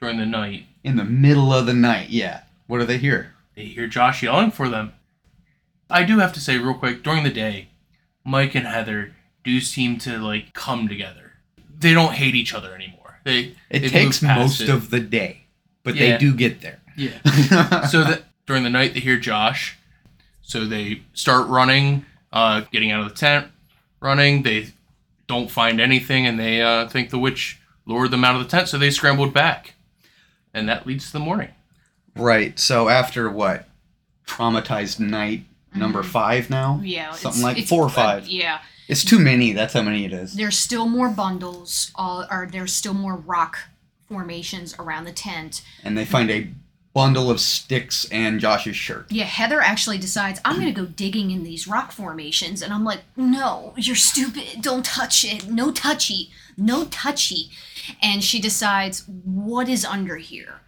[0.00, 0.66] during the night.
[0.82, 2.40] in the middle of the night, yeah.
[2.66, 3.34] What do they hear?
[3.54, 4.92] They hear Josh yelling for them.
[5.90, 7.68] I do have to say real quick, during the day,
[8.24, 9.14] Mike and Heather
[9.44, 11.32] do seem to like come together.
[11.78, 13.20] They don't hate each other anymore.
[13.24, 14.68] They It They've takes moved past most it.
[14.70, 15.42] of the day,
[15.82, 16.12] but Yeah.
[16.12, 16.78] they do get there.
[16.96, 17.84] yeah.
[17.88, 19.76] so that during the night they hear Josh,
[20.42, 23.48] so they start running, uh, getting out of the tent,
[24.00, 24.42] running.
[24.42, 24.68] They
[25.26, 28.68] don't find anything, and they uh, think the witch lured them out of the tent,
[28.68, 29.74] so they scrambled back,
[30.54, 31.50] and that leads to the morning.
[32.14, 32.58] right.
[32.58, 33.66] So after what?
[34.26, 36.80] Traumatized night number five now?
[36.84, 38.28] yeah, Something it's- like it's- four or uh, five.
[38.28, 39.52] yeah, It's too many.
[39.52, 40.34] That's how many it is.
[40.34, 43.58] there's still more bundles, uh, or there's still more rock
[44.08, 45.62] formations around the tent.
[45.84, 46.48] And they find a
[47.00, 49.10] bundle of sticks and Josh's shirt.
[49.10, 53.00] Yeah, Heather actually decides I'm gonna go digging in these rock formations, and I'm like,
[53.16, 54.60] no, you're stupid.
[54.60, 55.48] Don't touch it.
[55.48, 56.30] No touchy.
[56.58, 57.48] No touchy.
[58.02, 60.60] And she decides what is under here,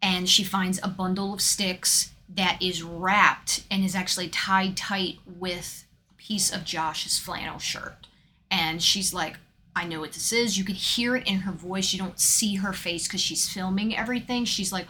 [0.00, 5.18] and she finds a bundle of sticks that is wrapped and is actually tied tight
[5.26, 8.06] with a piece of Josh's flannel shirt.
[8.48, 9.38] And she's like,
[9.74, 10.56] I know what this is.
[10.56, 11.92] You could hear it in her voice.
[11.92, 14.44] You don't see her face because she's filming everything.
[14.44, 14.86] She's like,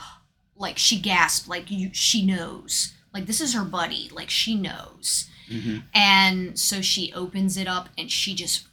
[0.60, 2.94] like she gasped, like you, she knows.
[3.12, 4.08] Like this is her buddy.
[4.12, 5.28] Like she knows.
[5.50, 5.82] Mhm.
[5.94, 8.66] And so she opens it up and she just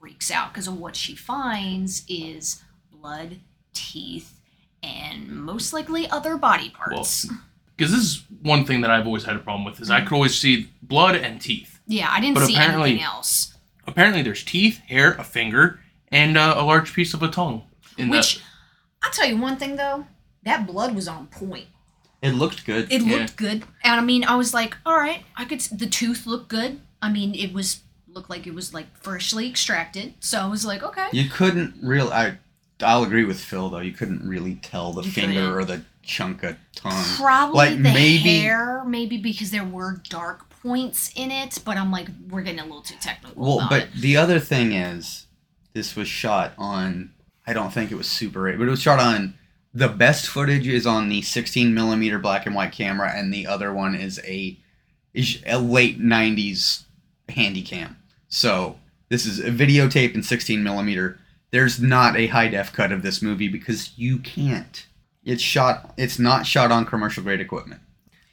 [0.00, 3.40] freaks out because of what she finds is blood,
[3.74, 4.38] teeth,
[4.82, 7.28] and most likely other body parts.
[7.74, 10.12] Because this is one thing that I've always had a problem with is I could
[10.12, 11.80] always see blood and teeth.
[11.86, 13.54] yeah, I didn't But see anything else.
[13.86, 15.80] Apparently, there's teeth, hair, a finger,
[16.12, 17.62] and uh, a large piece of a tongue.
[17.96, 18.42] In Which that.
[19.02, 20.06] I'll tell you one thing though,
[20.44, 21.66] that blood was on point.
[22.20, 22.90] It looked good.
[22.92, 23.16] It Yeah.
[23.16, 25.60] looked good, and I mean, I was like, all right, I could.
[25.60, 26.80] The tooth looked good.
[27.00, 30.14] I mean, it was looked like it was like freshly extracted.
[30.20, 31.08] So I was like, okay.
[31.12, 32.08] You couldn't real.
[32.12, 32.38] I,
[32.80, 33.80] I'll agree with Phil though.
[33.80, 35.50] You couldn't really tell the You finger couldn't.
[35.54, 37.04] or the chunk of tongue.
[37.16, 41.58] Probably Like, the maybe- hair, maybe because there were dark points in it.
[41.64, 43.94] But I'm like, we're getting a little too technical Well, but it.
[43.96, 45.26] the other thing is,
[45.72, 47.10] this was shot on.
[47.46, 49.34] I don't think it was Super 8, but it was shot on.
[49.74, 53.72] The best footage is on the 16 millimeter black and white camera, and the other
[53.72, 54.58] one is a
[55.14, 56.84] is a late 90s
[57.28, 57.96] handy cam.
[58.28, 61.18] So this is a videotape in 16 millimeter.
[61.50, 64.86] There's not a high def cut of this movie because you can't.
[65.24, 65.92] It's shot.
[65.96, 67.80] It's not shot on commercial grade equipment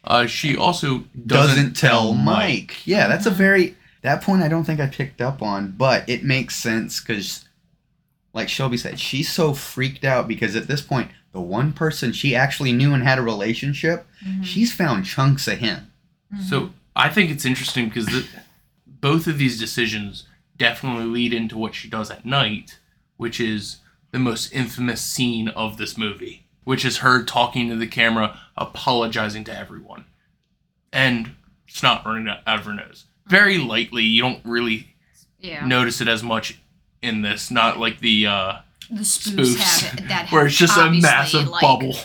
[0.03, 2.87] Uh, she also doesn't, doesn't, tell Mike.
[2.87, 6.23] Yeah, that's a very that point I don't think I picked up on, but it
[6.23, 7.45] makes sense because,
[8.33, 12.35] like Shelby said, she's so freaked out because at this point, the one person she
[12.35, 14.43] actually knew and had a relationship, Mhm.
[14.43, 15.91] she's found chunks of him.
[16.47, 18.27] So I think it's interesting because the,
[18.85, 20.25] both of these decisions
[20.57, 22.79] definitely lead into what she does at night,
[23.17, 23.77] which is
[24.11, 29.43] the most infamous scene of this movie, which is her talking to the camera, apologizing
[29.45, 30.05] to everyone,
[30.91, 31.35] and
[31.67, 33.05] it's not running out of her nose.
[33.27, 34.95] Very lightly, you don't really
[35.39, 36.59] yeah, notice it as much
[37.01, 37.49] in this.
[37.51, 38.53] Not like the uh,
[38.89, 41.95] the spoofs, spoofs, have it, that where it's just a obviously, massive like, bubble.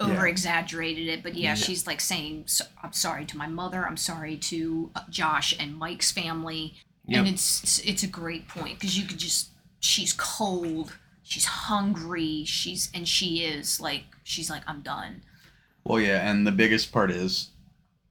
[0.00, 1.54] over exaggerated it, but yeah, Yeah.
[1.54, 2.46] she's like saying,
[2.82, 3.86] "I'm sorry to my mother.
[3.86, 6.74] I'm sorry to uh, Josh and Mike's family."
[7.06, 7.18] Yep.
[7.18, 12.44] And it's it's- it's a great point because you could just she's cold, she's hungry,
[12.44, 15.22] she's and she is like she's like I'm done.
[15.84, 17.50] Well, yeah, and the biggest part is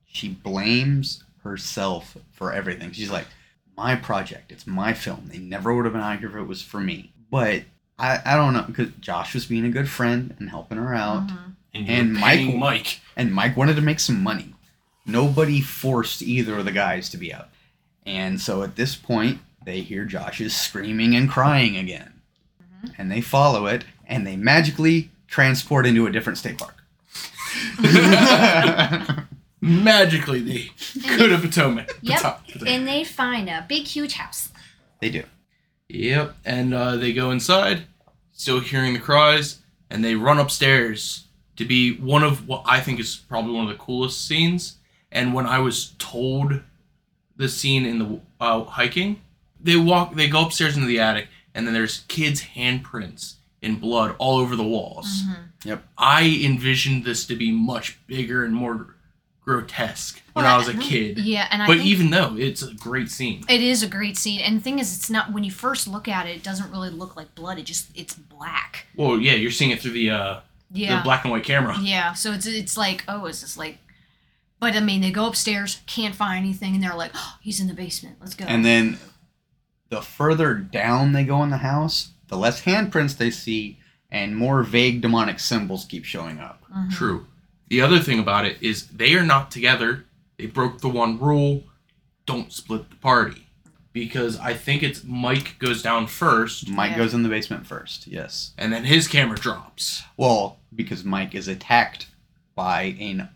[0.08, 2.92] she blames herself for everything.
[2.94, 3.28] She's like,
[3.76, 4.52] "My project.
[4.52, 5.28] It's my film.
[5.28, 7.64] They never would have been out here if it was for me." But
[7.98, 11.28] I, I don't know because Josh was being a good friend and helping her out.
[11.28, 11.50] Mm-hmm.
[11.74, 13.00] And, And Mike- Mike.
[13.16, 14.54] and Mike wanted to make some money.
[15.06, 17.50] Nobody forced either of the guys to be out.
[18.06, 22.14] And so at this point, they hear Josh's screaming and crying again.
[22.62, 23.02] Mm-hmm.
[23.02, 26.76] And they follow it, and they magically transport into a different state park.
[29.62, 30.70] Magically, the
[31.18, 31.90] go to Potomac.
[32.02, 32.22] Yep.
[32.22, 32.70] Poto- Potomac.
[32.70, 34.50] And they find a big, huge house.
[35.02, 35.24] they do.
[35.90, 36.36] Yep.
[36.46, 37.84] And uh, they go inside,
[38.32, 39.60] still hearing the cries,
[39.90, 41.26] and they run upstairs
[41.56, 44.78] to be one of what I think is probably one of the coolest scenes.
[45.12, 46.62] And when I was told
[47.38, 49.22] the scene in the uh, hiking,
[49.62, 54.16] they walk, they go upstairs into the attic, and then there's kids' handprints in blood
[54.20, 55.24] all over the walls.
[55.64, 55.84] Yep.
[55.98, 58.95] I envisioned this to be much bigger and more
[59.46, 61.20] grotesque when Well, I was a kid.
[61.20, 63.46] Yeah, and I But think even though it's a great scene.
[63.48, 64.42] it is a great scene.
[64.42, 66.90] And the thing is, it's not when you first look at it, it doesn't really
[66.90, 67.60] look like blood.
[67.60, 68.88] It just it's black.
[68.96, 70.40] Well, yeah, you're seeing it through the uh,
[70.72, 70.98] Yeah.
[70.98, 71.78] the black and white camera.
[71.80, 73.78] Yeah, so it's it's like, oh, is this like?
[74.60, 77.68] But I mean, they go upstairs, can't find anything, and they're like, oh, he's in
[77.68, 78.18] the basement.
[78.20, 78.46] Let's go.
[78.46, 78.98] And then
[79.90, 83.78] the further down they go in the house, the less handprints they see,
[84.10, 86.64] and more vague demonic symbols keep showing up.
[86.76, 86.92] Mhm.
[86.92, 87.28] True.
[87.68, 90.06] The other thing about it is they are not together.
[90.38, 91.64] They broke the one rule:
[92.26, 93.42] don't split the party.
[93.94, 96.98] Because I think it's Mike goes down first, Mike Yeah.
[96.98, 98.52] goes in the basement first, yes.
[98.58, 100.04] and then his camera drops.
[100.18, 102.08] Well, because Mike is attacked
[102.56, 103.30] by an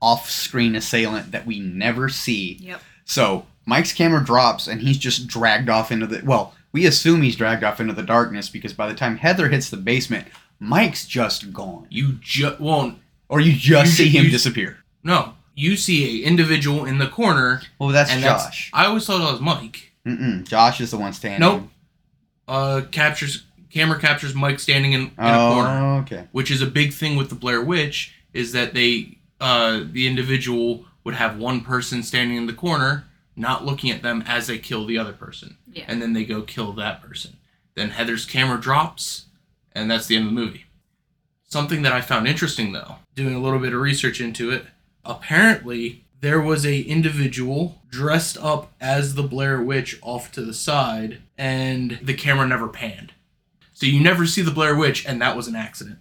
[0.00, 2.58] off screen assailant that we never see.
[2.60, 2.82] Yep.
[3.04, 6.20] So Mike's camera drops and he's just dragged off into the.
[6.24, 9.70] Well, we assume he's dragged off into the darkness because by the time Heather hits
[9.70, 10.26] the basement,
[10.58, 11.86] Mike's just gone.
[11.90, 12.98] You just won't.
[13.32, 14.84] Or you just You- see him you- disappear.
[15.02, 18.42] No, you see a individual in the corner, Well, that's and Josh.
[18.44, 18.70] that's.
[18.74, 19.92] I always thought it was Mike.
[20.06, 20.46] Mm-mm.
[20.46, 21.40] Josh is the one standing.
[21.40, 21.70] Nope.
[22.46, 25.94] Uh, captures camera captures Mike standing in, in a Oh, corner.
[26.02, 26.24] okay.
[26.32, 30.84] which is a big thing with the Blair Witch, is that they uh, the individual
[31.04, 34.84] would have one person standing in the corner, not looking at them as they kill
[34.86, 35.84] the other person, Yeah.
[35.88, 37.38] and then they go kill that person.
[37.74, 39.24] Then Heather's camera drops,
[39.72, 40.66] and that's the end of the movie.
[41.52, 44.64] Something that I found interesting though, doing a little bit of research into it,
[45.04, 51.20] apparently there was a individual dressed up as the Blair Witch off to the side,
[51.36, 53.12] and the camera never panned.
[53.74, 55.98] So you never see the Blair Witch, and that was an accident.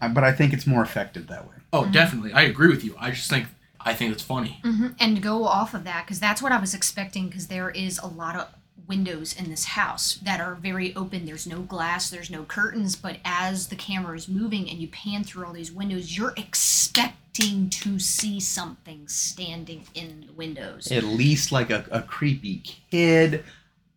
[0.00, 1.56] Uh, But I think it's more effective that way.
[1.74, 2.32] Oh, definitely.
[2.32, 2.94] I agree with you.
[2.98, 3.48] I just think
[3.80, 4.60] I think it's funny.
[4.64, 7.98] hmm And go off of that, because that's what I was expecting, because there is
[7.98, 8.46] a lot of
[8.88, 11.24] windows in this house that are very open.
[11.26, 15.24] There's no glass, there's no curtains, but as the camera is moving and you pan
[15.24, 20.90] through all these windows, you're expecting to see something standing in the windows.
[20.90, 23.44] At least like a, a creepy kid,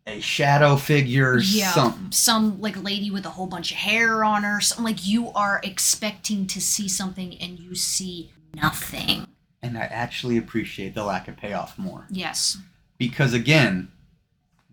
[0.08, 2.12] a shadow figure, yeah, something.
[2.12, 4.60] some like lady with a whole bunch of hair on her.
[4.60, 9.28] Something like you are expecting to see something and you see nothing.
[9.62, 12.08] And I actually appreciate the lack of payoff more.
[12.10, 12.58] Yes.
[12.98, 13.92] Because again,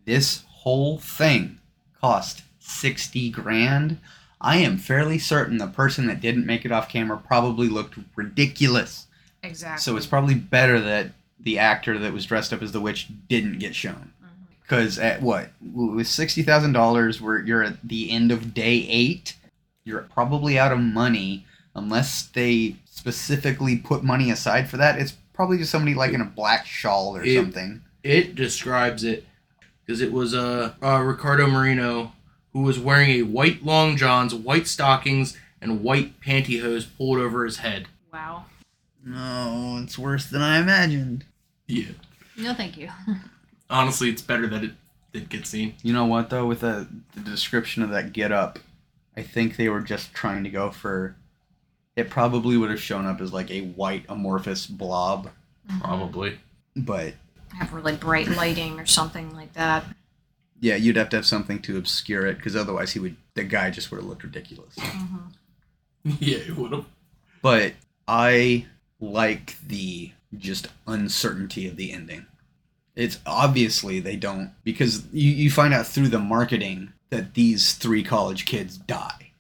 [0.07, 1.59] this whole thing
[2.01, 3.99] cost 60 grand.
[4.41, 9.07] I am fairly certain the person that didn't make it off camera probably looked ridiculous.
[9.43, 9.81] Exactly.
[9.83, 13.59] So it's probably better that the actor that was dressed up as the witch didn't
[13.59, 14.13] get shown.
[14.23, 14.43] Mm-hmm.
[14.63, 19.35] Because at what with sixty thousand dollars, where you're at the end of day eight,
[19.85, 24.99] you're probably out of money unless they specifically put money aside for that.
[24.99, 27.83] It's probably just somebody like in a black shawl or It- something.
[28.03, 29.25] It describes it
[29.87, 32.13] because it was uh, uh, Ricardo Marino
[32.53, 37.59] who was wearing a white long johns, white stockings, and white pantyhose pulled over his
[37.59, 37.87] head.
[38.13, 38.47] wow.
[39.05, 41.25] No, it's worse than I imagined.
[41.69, 41.93] Yeah.
[42.37, 42.89] No, thank you.
[43.71, 44.73] Honestly, it's better that it
[45.13, 45.75] did get seen.
[45.83, 48.59] You know what though, with the, the description of that get up,
[49.17, 51.15] I think they were just trying to go for.
[51.95, 55.31] It probably would have shown up as like a white amorphous blob,
[55.81, 56.39] Probably.
[56.75, 57.15] but
[57.59, 59.85] Have really bright lighting or something like that.
[60.61, 63.17] yeah, you'd have to have something to obscure it because otherwise he would.
[63.35, 64.75] The guy just would have looked ridiculous.
[64.77, 66.11] Mm-hmm.
[66.21, 66.87] yeah, it would have.
[67.43, 67.75] But
[68.09, 68.67] I
[69.01, 72.27] like the just uncertainty of the ending.
[72.95, 78.03] It's obviously they don't because you, you find out through the marketing that these three
[78.03, 79.33] college kids die.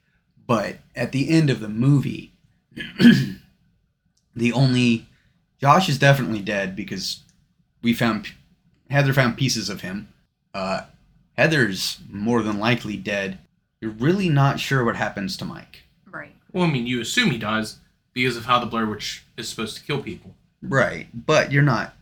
[0.47, 2.33] But at the end of the movie,
[4.35, 5.07] the only
[5.61, 7.23] Josh is definitely dead because
[7.87, 8.32] we found
[8.91, 10.09] Heather found pieces of him.
[10.53, 10.80] Uh,
[11.39, 13.39] Heather's more than likely dead.
[13.80, 15.84] You're really not sure what happens to Mike.
[16.11, 16.34] Right.
[16.53, 17.76] Well, I mean, you assume he dies
[18.12, 20.34] because of how the Blair Witch is supposed to kill people.
[20.62, 21.95] Right, but you're not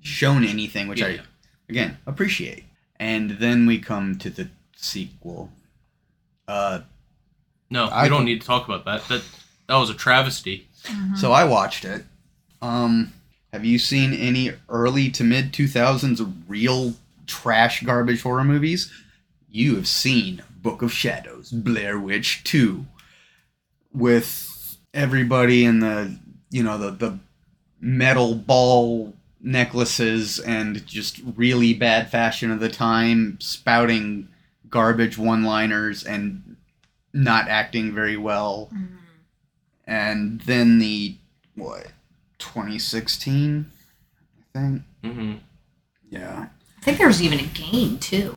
[0.00, 1.20] shown anything, which I
[1.68, 2.64] again appreciate.
[2.96, 5.52] And then we come to the sequel.
[6.48, 6.80] Uh,
[7.70, 9.06] No, I we don't need to talk about that.
[9.08, 9.22] That
[9.68, 10.66] that was a travesty.
[11.14, 12.04] so I watched it.
[12.60, 13.12] Um,
[13.52, 16.94] have you seen any early to mid two thousands real
[17.26, 18.90] trash garbage horror movies?
[19.50, 22.86] You have seen Book of Shadows, Blair Witch 2,
[23.92, 26.18] with everybody in the,
[26.50, 27.18] you know, the, the
[27.80, 34.28] metal ball necklaces and just really bad fashion of the time, spouting
[34.70, 36.56] garbage one liners and
[37.12, 38.70] not acting very well.
[38.72, 38.88] Mhm.
[39.86, 41.16] And then the,
[41.56, 41.88] what,
[42.42, 43.70] 2016,
[44.54, 44.82] I think?
[45.04, 45.34] Mm-hmm.
[46.10, 46.48] Yeah.
[46.78, 48.36] I think there was even a game too.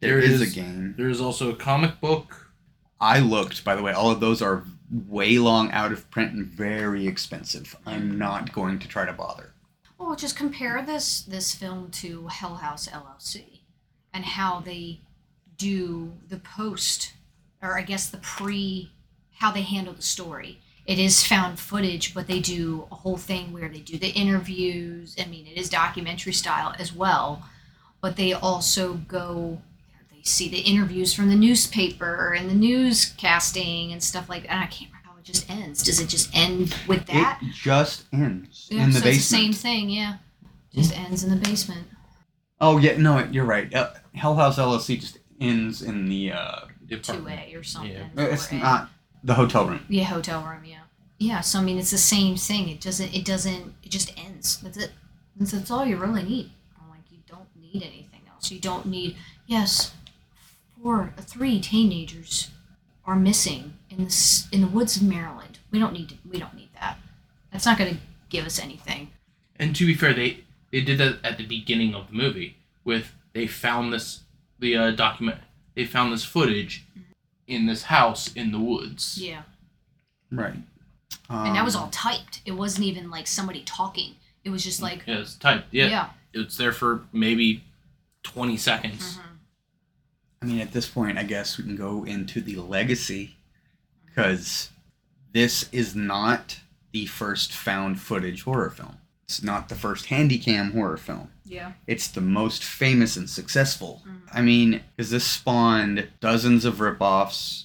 [0.00, 0.94] there There is, is- a game.
[0.96, 2.50] There's also a comic book.
[3.00, 4.64] I looked, by the way, all of those are
[5.08, 7.76] way long out of print and very expensive.
[7.84, 9.52] I'm not going to try to bother.
[9.98, 13.60] Well, just compare this this film to Hell House LLC
[14.14, 15.00] and how they
[15.58, 17.12] do the post,
[17.62, 18.92] or I guess the pre,
[19.40, 20.60] how they handle the story.
[20.86, 25.16] It is found footage, but they do a whole thing where they do the interviews.
[25.18, 27.42] I mean, it is documentary style as well,
[28.00, 29.60] but they also go.
[30.12, 34.50] They see the interviews from the newspaper and the newscasting and stuff like that.
[34.52, 35.82] And I can't remember how it just ends.
[35.82, 37.40] Does it just end with that?
[37.42, 39.42] It just ends Yeah, in the so it's the basement.
[39.42, 40.16] same thing, yeah.
[40.72, 41.86] Just ends in the basement.
[42.60, 43.72] Oh yeah, no, you're right.
[43.74, 46.32] Uh, Hell House LLC just ends in the.
[46.32, 46.60] Uh,
[47.02, 47.92] two A or something.
[47.92, 48.06] Yeah.
[48.26, 48.62] it's 4A.
[48.62, 48.90] not
[49.22, 49.84] the hotel room.
[49.88, 50.64] Yeah, hotel room.
[50.64, 50.80] Yeah.
[51.18, 51.40] Yeah.
[51.40, 52.68] So I mean, it's the same thing.
[52.68, 53.14] It doesn't.
[53.14, 53.74] It doesn't.
[53.82, 54.58] It just ends.
[54.58, 54.92] That's it.
[55.36, 56.50] That's, that's all you really need.
[56.80, 58.50] I'm like, you don't need anything else.
[58.50, 59.16] You don't need.
[59.46, 59.94] Yes,
[60.82, 62.50] four, three teenagers
[63.04, 65.58] are missing in this in the woods of Maryland.
[65.70, 66.10] We don't need.
[66.10, 66.98] To, we don't need that.
[67.52, 69.10] That's not going to give us anything.
[69.58, 73.12] And to be fair, they they did that at the beginning of the movie with
[73.32, 74.20] they found this
[74.58, 75.38] the uh, document
[75.74, 76.84] they found this footage
[77.46, 79.18] in this house in the woods.
[79.20, 79.42] Yeah.
[80.30, 80.54] Right.
[81.28, 82.40] And that was Um, all typed.
[82.44, 84.16] It wasn't even like somebody talking.
[84.44, 85.02] It was just like.
[85.06, 85.72] Yeah, it's typed.
[85.72, 86.08] Yeah, yeah.
[86.32, 87.64] it's there for maybe
[88.22, 89.16] twenty seconds.
[89.16, 89.22] Mhm.
[90.42, 93.36] I mean, at this point, I guess we can go into the legacy
[94.04, 94.70] because
[95.32, 96.60] this is not
[96.92, 98.98] the first found footage horror film.
[99.24, 101.30] It's not the first handycam horror film.
[101.46, 101.72] Yeah.
[101.86, 104.02] It's the most famous and successful.
[104.06, 104.20] Mhm.
[104.32, 107.64] I mean, because this spawned dozens of ripoffs,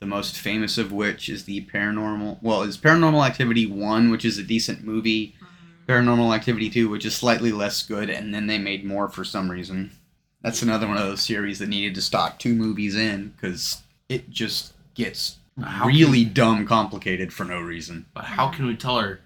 [0.00, 2.38] the most famous of which is the Paranormal.
[2.42, 5.36] Well, is Paranormal Activity 1, which is a decent movie,
[5.88, 9.50] Paranormal Activity 2, which is slightly less good, and then they made more for some
[9.50, 9.92] reason.
[10.42, 14.30] That's another one of those series that needed to stock two movies in because it
[14.30, 18.06] just gets How really dumb complicated for no reason.
[18.14, 19.20] But how can we tell our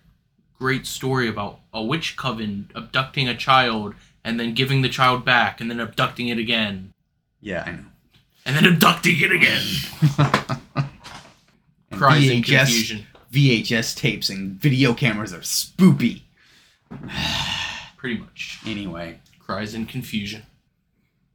[0.58, 3.94] great story about a witch coven abducting a child
[4.24, 6.92] and then giving the child back and then abducting it again
[7.40, 7.84] Yeah, I know.
[8.44, 9.62] and then abducting it again?
[11.92, 13.06] Cries in confusion.
[13.32, 16.22] VHS tapes and video cameras are spoopy.
[17.96, 18.60] Pretty much.
[18.66, 20.42] Anyway, Cries in confusion.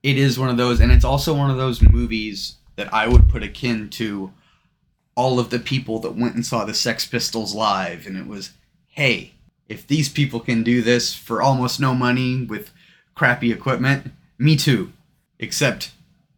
[0.04, 3.30] it is one of those, and it's also one of those movies that I would
[3.30, 4.32] put akin to
[5.16, 8.52] all of the people that went and saw the Sex Pistols live, and it was,
[9.02, 9.32] hey,
[9.68, 12.70] if these people can do this for almost no money with
[13.16, 14.92] crappy equipment, me too.
[15.40, 15.92] Except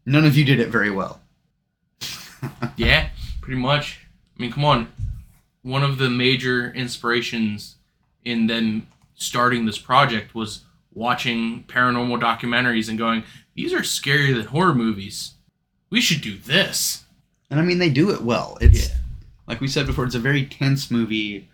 [0.06, 1.20] none of you did it very well.
[2.78, 3.10] Yeah,
[3.42, 4.00] pretty much.
[4.38, 4.88] I mean, come on.
[5.62, 7.76] One of the major inspirations
[8.26, 10.62] in them starting this project was
[10.94, 13.24] watching paranormal documentaries and going,
[13.56, 15.34] these are scarier than horror movies.
[15.90, 17.04] We should do this.
[17.50, 18.58] And I mean, they do it well.
[18.62, 18.96] It's Yeah.
[19.48, 21.48] like we said before, it's a very tense movie.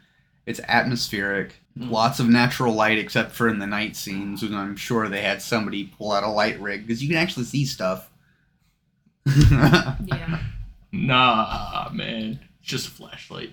[0.50, 1.54] It's atmospheric.
[1.78, 1.92] Mm.
[1.92, 5.44] Lots of natural light, except for in the night scenes, and I'm sure they had
[5.44, 8.10] somebody pull out a light rig because you can actually see stuff.
[9.26, 9.96] Yeah.
[10.92, 12.40] Nah, man.
[12.62, 13.52] It's just a flashlight.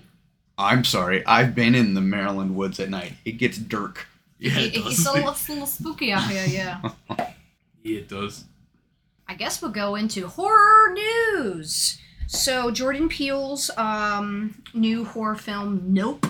[0.57, 3.13] I'm sorry, I've been in the Maryland woods at night.
[3.25, 4.07] It gets dark.
[4.39, 6.81] Yeah, It- it it's a little, it's a little spooky out here, yeah.
[7.83, 8.45] Yeah, it does.
[9.27, 11.99] I guess we'll go into horror news.
[12.25, 16.25] So Jordan Peele's um, new horror film Nope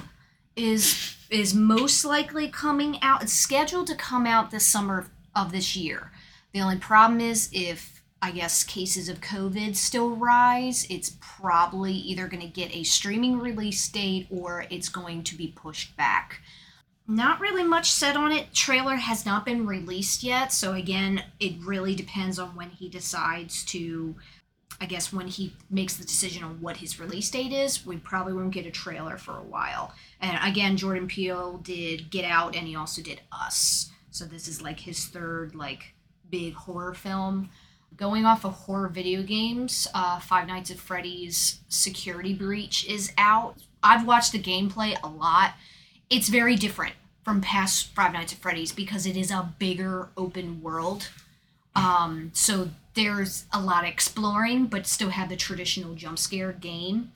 [0.58, 3.22] is is most likely coming out.
[3.22, 6.12] It's scheduled to come out this summer of this year.
[6.54, 12.28] The only problem is if I guess cases of COVID still rise, it's probably either
[12.28, 16.42] going to get a streaming release date or it's going to be pushed back.
[17.08, 18.54] Not really much said on it.
[18.54, 23.64] Trailer has not been released yet, so again, it really depends on when he decides
[23.66, 24.16] to.
[24.80, 28.34] I guess when he makes the decision on what his release date is, we probably
[28.34, 29.94] won't get a trailer for a while.
[30.22, 33.92] And again, Jordan Peele did Get Out, and he also did Us.
[34.12, 35.94] So this is like his third like
[36.30, 37.50] big horror film.
[37.96, 43.56] Going off of horror video games, uh, Five Nights at Freddy's Security Breach is out.
[43.82, 45.54] I've watched the gameplay a lot
[46.10, 50.62] it's very different from past Five Nights at Freddy's because it is a bigger open
[50.62, 51.10] world.
[51.76, 57.12] Um, so there's a lot of exploring, but still have the traditional jump scare game.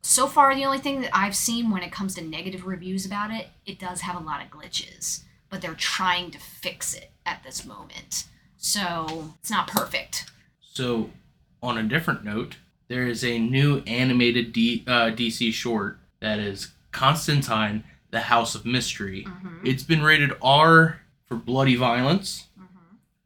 [0.00, 3.32] So far, the only thing that I've seen when it comes to negative reviews about
[3.32, 7.42] it, it does have a lot of glitches, but they're trying to fix it at
[7.42, 8.24] this moment.
[8.56, 10.30] So it's not perfect.
[10.60, 11.10] So,
[11.60, 12.56] on a different note,
[12.86, 18.64] there is a new animated D, uh, DC short that is Constantine, the House of
[18.64, 19.24] Mystery.
[19.26, 19.66] Mm-hmm.
[19.66, 22.46] It's been rated R for bloody violence,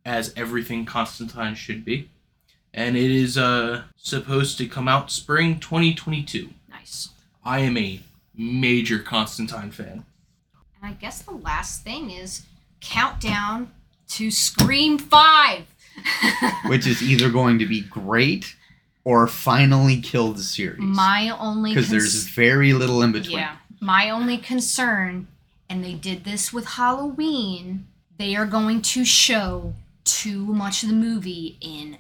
[0.05, 2.11] as everything Constantine should be.
[2.75, 6.51] And it is uh, supposed to come out spring 2022.
[6.71, 7.11] Nice.
[7.45, 8.01] I am a
[8.35, 10.05] major Constantine fan.
[10.81, 12.43] And I guess the last thing is
[12.81, 13.71] countdown
[14.09, 15.67] to Scream 5.
[16.67, 18.57] which is either going to be great
[19.05, 20.81] or finally kill the series.
[20.81, 23.39] My only Because cons- there's very little in between.
[23.39, 23.57] Yeah.
[23.81, 25.27] My only concern,
[25.69, 27.87] and they did this with Halloween,
[28.17, 29.75] they are going to show
[30.05, 31.99] too much of the movie in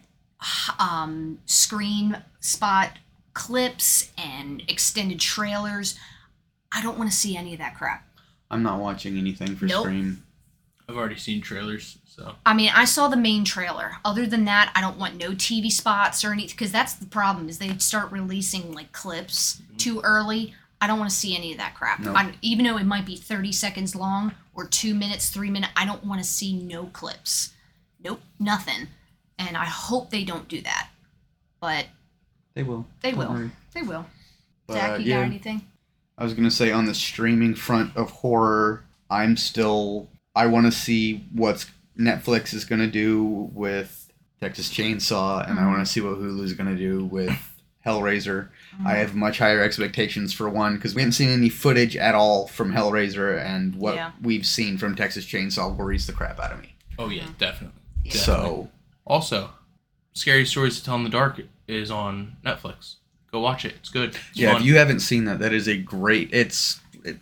[0.78, 2.98] um, screen spot
[3.34, 5.98] clips and extended trailers.
[6.72, 8.06] I don't want to see any of that crap.
[8.50, 9.84] I'm not watching anything for Nope.
[9.84, 10.24] Scream.
[10.88, 13.92] I've already seen trailers, so I mean, I saw the main trailer.
[14.04, 17.48] Other than that, I don't want no TV spots or anything because that's the problem
[17.48, 20.54] is they start releasing like clips too early.
[20.80, 22.00] I don't want to see any of that crap.
[22.00, 22.34] Nope.
[22.42, 26.04] Even though it might be 30 seconds long or 2 minutes, 3 minutes, I don't
[26.04, 27.52] want to see no clips.
[28.04, 28.88] Nope, nothing.
[29.38, 30.88] And I hope they don't do that.
[31.60, 31.86] But
[32.54, 32.86] They will.
[33.00, 33.30] they will.
[33.32, 33.50] worry.
[33.74, 34.06] They will.
[34.66, 35.62] But, Zach, you yeah, got anything?
[36.18, 40.08] I was gonna say on the streaming front of horror, I'm still.
[40.34, 41.66] I want to see what
[41.98, 45.66] Netflix is gonna do with Texas Chainsaw, and I Mhm.
[45.72, 47.36] want to see what Hulu's gonna do with
[47.84, 48.48] Hellraiser.
[48.74, 48.86] Mm-hmm.
[48.86, 52.46] I have much higher expectations for one because we haven't seen any footage at all
[52.46, 54.12] from Hellraiser, and what Yeah.
[54.22, 56.74] we've seen from Texas Chainsaw worries the crap out of me.
[56.98, 57.78] oh yeah, definitely.
[58.04, 58.12] Yeah.
[58.14, 58.70] So
[59.06, 59.50] Also,
[60.14, 62.96] Scary Stories to Tell in the Dark is on Netflix.
[63.30, 63.74] Go watch it.
[63.76, 64.10] It's good.
[64.10, 64.60] It's yeah, fun.
[64.60, 66.28] if you haven't seen that, that is a great.
[66.32, 67.16] It's it,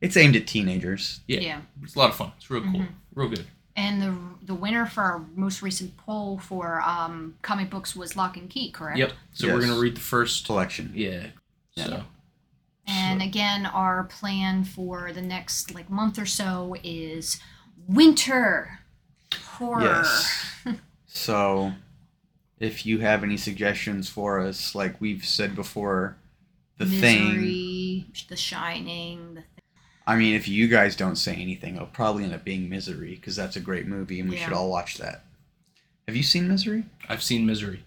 [0.00, 1.20] it's aimed at teenagers.
[1.28, 1.40] Yeah.
[1.40, 1.60] yeah.
[1.82, 2.32] It's a lot of fun.
[2.36, 2.80] It's real cool.
[2.80, 2.88] Mhm.
[3.14, 3.46] Real good.
[3.76, 8.36] And the the winner for our most recent poll for um, comic books was Locke
[8.36, 8.98] and Key, correct?
[8.98, 9.12] Yep.
[9.34, 10.44] So we're gonna read the first.
[10.46, 10.90] Collection.
[10.94, 11.28] Yeah.
[11.74, 11.86] Yeah.
[11.86, 12.04] So
[12.88, 17.38] And So- again, our plan for the next like month or so is
[17.86, 18.80] winter
[19.62, 19.82] horror.
[19.82, 20.44] Yes.
[21.06, 21.72] so,
[22.60, 26.16] if you have any suggestions for us, like we've said before,
[26.78, 27.40] the thing.
[28.28, 29.34] The Shining.
[29.34, 29.44] The thing.
[30.06, 33.36] I mean, if you guys don't say anything, it'll probably end up being Misery because
[33.36, 34.44] that's a great movie and we Yeah.
[34.44, 35.24] should all watch that.
[36.08, 36.84] Have you seen Misery?
[37.08, 37.84] I've seen Misery.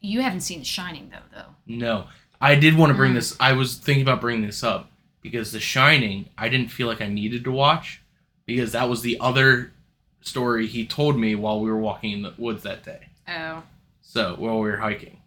[0.00, 1.54] you haven't seen The Shining though, though.
[1.66, 2.06] No,
[2.40, 3.36] I did want to bring this.
[3.38, 4.90] I was thinking about bringing this up
[5.20, 8.00] because The Shining, I didn't feel like I needed to watch
[8.46, 9.72] because that was the other
[10.22, 13.08] story he told me while we were walking in the woods that day.
[13.28, 13.62] Oh.
[14.00, 15.18] So while we were hiking,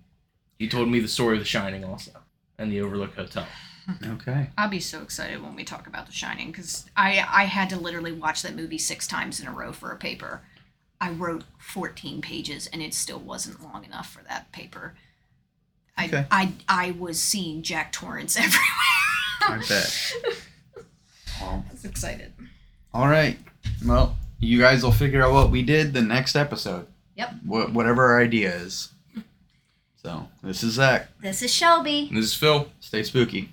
[0.59, 2.11] he told me the story of The Shining also
[2.57, 3.47] and the Overlook Hotel.
[4.03, 4.49] Okay.
[4.57, 7.77] I'll be so excited when we talk about The Shining because I I had to
[7.77, 10.41] literally watch that movie six times in a row for a paper.
[10.99, 14.95] I wrote 14 pages and it still wasn't long enough for that paper.
[15.95, 16.25] I Okay.
[16.31, 18.59] I I was seeing Jack Torrance everywhere.
[19.41, 20.13] I bet.
[21.39, 22.33] Well, I was excited.
[22.91, 23.37] all right.
[23.85, 26.87] Well, you guys will figure out what we did the next episode.
[27.15, 27.29] Yep.
[27.45, 28.89] Wh- whatever our idea is.
[30.01, 31.09] So, this is Zach.
[31.21, 32.09] This is Shelby.
[32.13, 32.67] This is Phil.
[32.79, 33.49] Stay spooky.